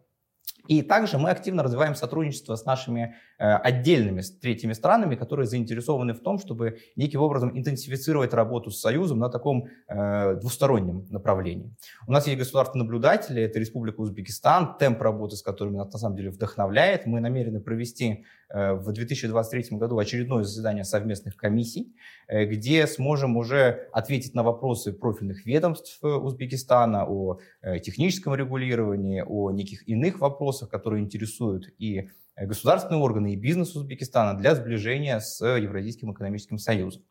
И 0.69 0.83
также 0.83 1.19
мы 1.19 1.31
активно 1.31 1.63
развиваем 1.63 1.95
сотрудничество 1.95 2.57
с 2.57 2.65
нашими 2.65 3.17
э, 3.39 3.45
отдельными 3.45 4.23
третьими 4.41 4.73
странами, 4.73 5.17
которые 5.17 5.47
заинтересованы 5.47 6.15
в 6.15 6.21
том, 6.21 6.39
чтобы 6.39 6.79
неким 6.97 7.21
образом 7.21 7.57
интенсифицировать 7.57 8.35
работу 8.35 8.71
с 8.71 8.81
Союзом 8.81 9.19
на 9.19 9.29
таком 9.29 9.69
э, 9.89 10.37
двустороннем 10.37 11.07
направлении. 11.11 11.75
У 12.07 12.13
нас 12.13 12.27
есть 12.27 12.39
государственные 12.39 12.85
наблюдатели, 12.85 13.43
это 13.43 13.59
Республика 13.59 14.01
Узбекистан, 14.01 14.77
темп 14.79 15.01
работы 15.03 15.37
с 15.37 15.43
которыми 15.43 15.77
нас 15.77 15.93
на 15.93 15.99
самом 15.99 16.17
деле 16.17 16.31
вдохновляет. 16.31 17.07
Мы 17.07 17.21
намерены 17.21 17.61
провести 17.61 18.25
э, 18.49 18.73
в 18.75 18.93
2023 18.93 19.79
году 19.79 19.99
очередное 19.99 20.45
заседание 20.45 20.85
совместных 20.85 21.37
комиссий, 21.37 21.95
э, 22.29 22.45
где 22.45 22.87
сможем 22.87 23.37
уже 23.37 23.89
ответить 23.93 24.35
на 24.35 24.43
вопросы 24.43 24.93
профильных 24.93 25.47
ведомств 25.47 25.99
э, 26.03 26.07
Узбекистана 26.07 27.07
о 27.07 27.39
э, 27.63 27.79
техническом 27.81 28.35
регулировании, 28.35 29.25
о 29.27 29.51
неких 29.51 29.89
иных 29.89 30.21
вопросах, 30.21 30.50
вопросах, 30.51 30.69
которые 30.69 31.03
интересуют 31.03 31.67
и 31.79 32.09
э, 32.37 32.47
государственные 32.47 33.01
органы, 33.01 33.35
и 33.35 33.37
бизнес 33.37 33.77
Узбекистана 33.77 34.37
для 34.37 34.55
сближения 34.55 35.21
с 35.21 35.45
Евразийским 35.45 36.13
экономическим 36.13 36.59
союзом. 36.59 37.03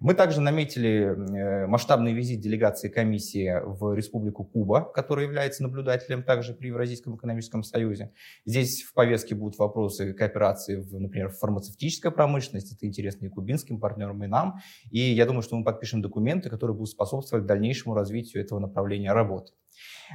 Мы 0.00 0.14
также 0.14 0.40
наметили 0.40 0.90
э, 0.90 1.66
масштабный 1.66 2.14
визит 2.14 2.40
делегации 2.40 2.88
комиссии 2.88 3.60
в 3.62 3.94
Республику 3.94 4.44
Куба, 4.44 4.90
которая 4.94 5.26
является 5.26 5.62
наблюдателем 5.62 6.22
также 6.22 6.54
при 6.54 6.68
Евразийском 6.68 7.16
экономическом 7.16 7.62
союзе. 7.62 8.12
Здесь 8.46 8.82
в 8.82 8.94
повестке 8.94 9.34
будут 9.34 9.58
вопросы 9.58 10.14
кооперации, 10.14 10.76
в, 10.76 10.98
например, 10.98 11.28
в 11.28 11.38
фармацевтической 11.38 12.10
промышленности. 12.10 12.74
Это 12.74 12.86
интересно 12.86 13.26
и 13.26 13.28
кубинским 13.28 13.78
партнерам, 13.78 14.24
и 14.24 14.26
нам. 14.26 14.60
И 14.90 15.00
я 15.00 15.26
думаю, 15.26 15.42
что 15.42 15.56
мы 15.56 15.64
подпишем 15.64 16.00
документы, 16.00 16.48
которые 16.48 16.74
будут 16.74 16.90
способствовать 16.90 17.44
дальнейшему 17.44 17.94
развитию 17.94 18.42
этого 18.42 18.58
направления 18.58 19.12
работы. 19.12 19.52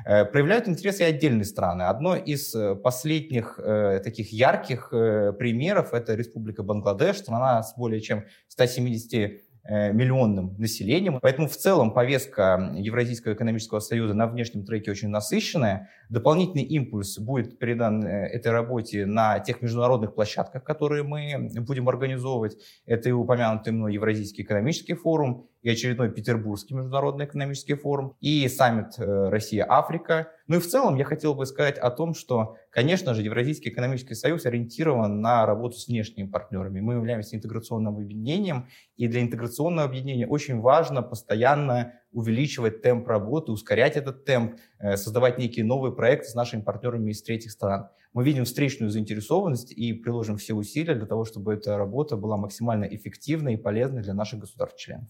Э, 0.05 0.25
проявляют 0.25 0.67
интерес 0.67 0.99
и 0.99 1.03
отдельные 1.03 1.45
страны. 1.45 1.83
Одно 1.83 2.15
из 2.15 2.53
э, 2.53 2.75
последних 2.75 3.59
э, 3.59 4.01
таких 4.03 4.31
ярких 4.31 4.89
примеров– 4.89 5.93
это 5.93 6.15
Республика 6.15 6.63
Бангладеш, 6.63 7.17
страна 7.17 7.63
с 7.63 7.75
более 7.77 8.01
чем 8.01 8.25
170 8.47 9.41
Э, 9.67 9.91
миллионным 9.91 10.53
населением. 10.59 11.17
Поэтому 11.19 11.47
в 11.47 11.57
целом 11.57 11.91
повестка 11.91 12.71
Евразийского 12.75 13.33
экономического 13.33 13.79
союза 13.79 14.13
на 14.13 14.27
внешнем 14.27 14.63
треке 14.63 14.91
очень 14.91 15.09
насыщенная. 15.09 15.89
Дополнительный 16.09 16.61
импульс 16.61 17.17
будет 17.17 17.57
передан 17.57 18.05
этой 18.05 18.51
работе 18.51 19.07
на 19.07 19.39
тех 19.39 19.63
международных 19.63 20.13
площадках, 20.13 20.63
которые 20.63 21.01
мы 21.01 21.49
будем 21.61 21.89
организовывать. 21.89 22.57
Это 22.85 23.09
и 23.09 23.11
упомянутый 23.11 23.73
мной 23.73 23.95
Евразийский 23.95 24.43
экономический 24.43 24.93
форум, 24.93 25.47
и 25.65 25.69
очередной 25.71 26.11
Петербургский 26.11 26.75
международный 26.75 27.25
экономический 27.25 27.73
форум, 27.73 28.15
и 28.21 28.47
саммит 28.47 28.99
э, 28.99 29.29
Россия-Африка. 29.29 30.27
Ну 30.45 30.57
и 30.57 30.59
в 30.59 30.67
целом 30.67 30.95
я 30.95 31.05
хотел 31.05 31.33
бы 31.33 31.47
сказать 31.47 31.79
о 31.79 31.89
том, 31.89 32.13
что, 32.13 32.55
конечно 32.69 33.15
же, 33.15 33.23
Евразийский 33.23 33.69
экономический 33.69 34.13
союз 34.13 34.45
ориентирован 34.45 35.21
на 35.21 35.43
работу 35.47 35.77
с 35.77 35.87
внешними 35.87 36.27
партнерами. 36.27 36.81
Мы 36.81 36.93
являемся 36.93 37.35
интеграционным 37.35 37.95
объединением, 37.95 38.67
и 38.95 39.07
для 39.07 39.23
интеграционного 39.23 39.87
объединения 39.87 40.27
очень 40.27 40.59
важно 40.59 41.01
постоянно 41.01 41.93
увеличивать 42.11 42.83
темп 42.83 43.07
работы, 43.07 43.51
ускорять 43.51 43.97
этот 43.97 44.23
темп, 44.23 44.59
э, 44.77 44.97
создавать 44.97 45.39
некие 45.39 45.65
новые 45.65 45.95
проекты 45.95 46.29
с 46.29 46.35
нашими 46.35 46.61
партнерами 46.61 47.09
из 47.09 47.23
третьих 47.23 47.49
стран. 47.49 47.89
Мы 48.13 48.23
видим 48.23 48.45
встречную 48.45 48.91
заинтересованность 48.91 49.71
и 49.71 49.93
приложим 49.93 50.37
все 50.37 50.53
усилия 50.53 50.93
для 50.93 51.07
того, 51.07 51.25
чтобы 51.25 51.55
эта 51.55 51.75
работа 51.75 52.17
была 52.17 52.37
максимально 52.37 52.85
эффективной 52.85 53.55
и 53.55 53.57
полезной 53.57 54.03
для 54.03 54.13
наших 54.13 54.41
государств-членов. 54.41 55.09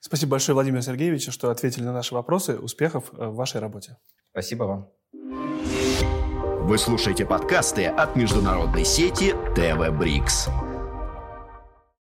Спасибо 0.00 0.32
большое, 0.32 0.54
Владимир 0.54 0.82
Сергеевич, 0.82 1.30
что 1.30 1.50
ответили 1.50 1.84
на 1.84 1.92
наши 1.92 2.14
вопросы. 2.14 2.58
Успехов 2.58 3.12
э, 3.12 3.26
в 3.26 3.34
вашей 3.34 3.60
работе. 3.60 3.98
Спасибо 4.32 4.64
вам. 4.64 4.88
Вы 5.12 6.78
слушаете 6.78 7.26
подкасты 7.26 7.86
от 7.86 8.16
международной 8.16 8.84
сети 8.84 9.34
ТВ 9.54 9.90
Брикс. 9.98 10.48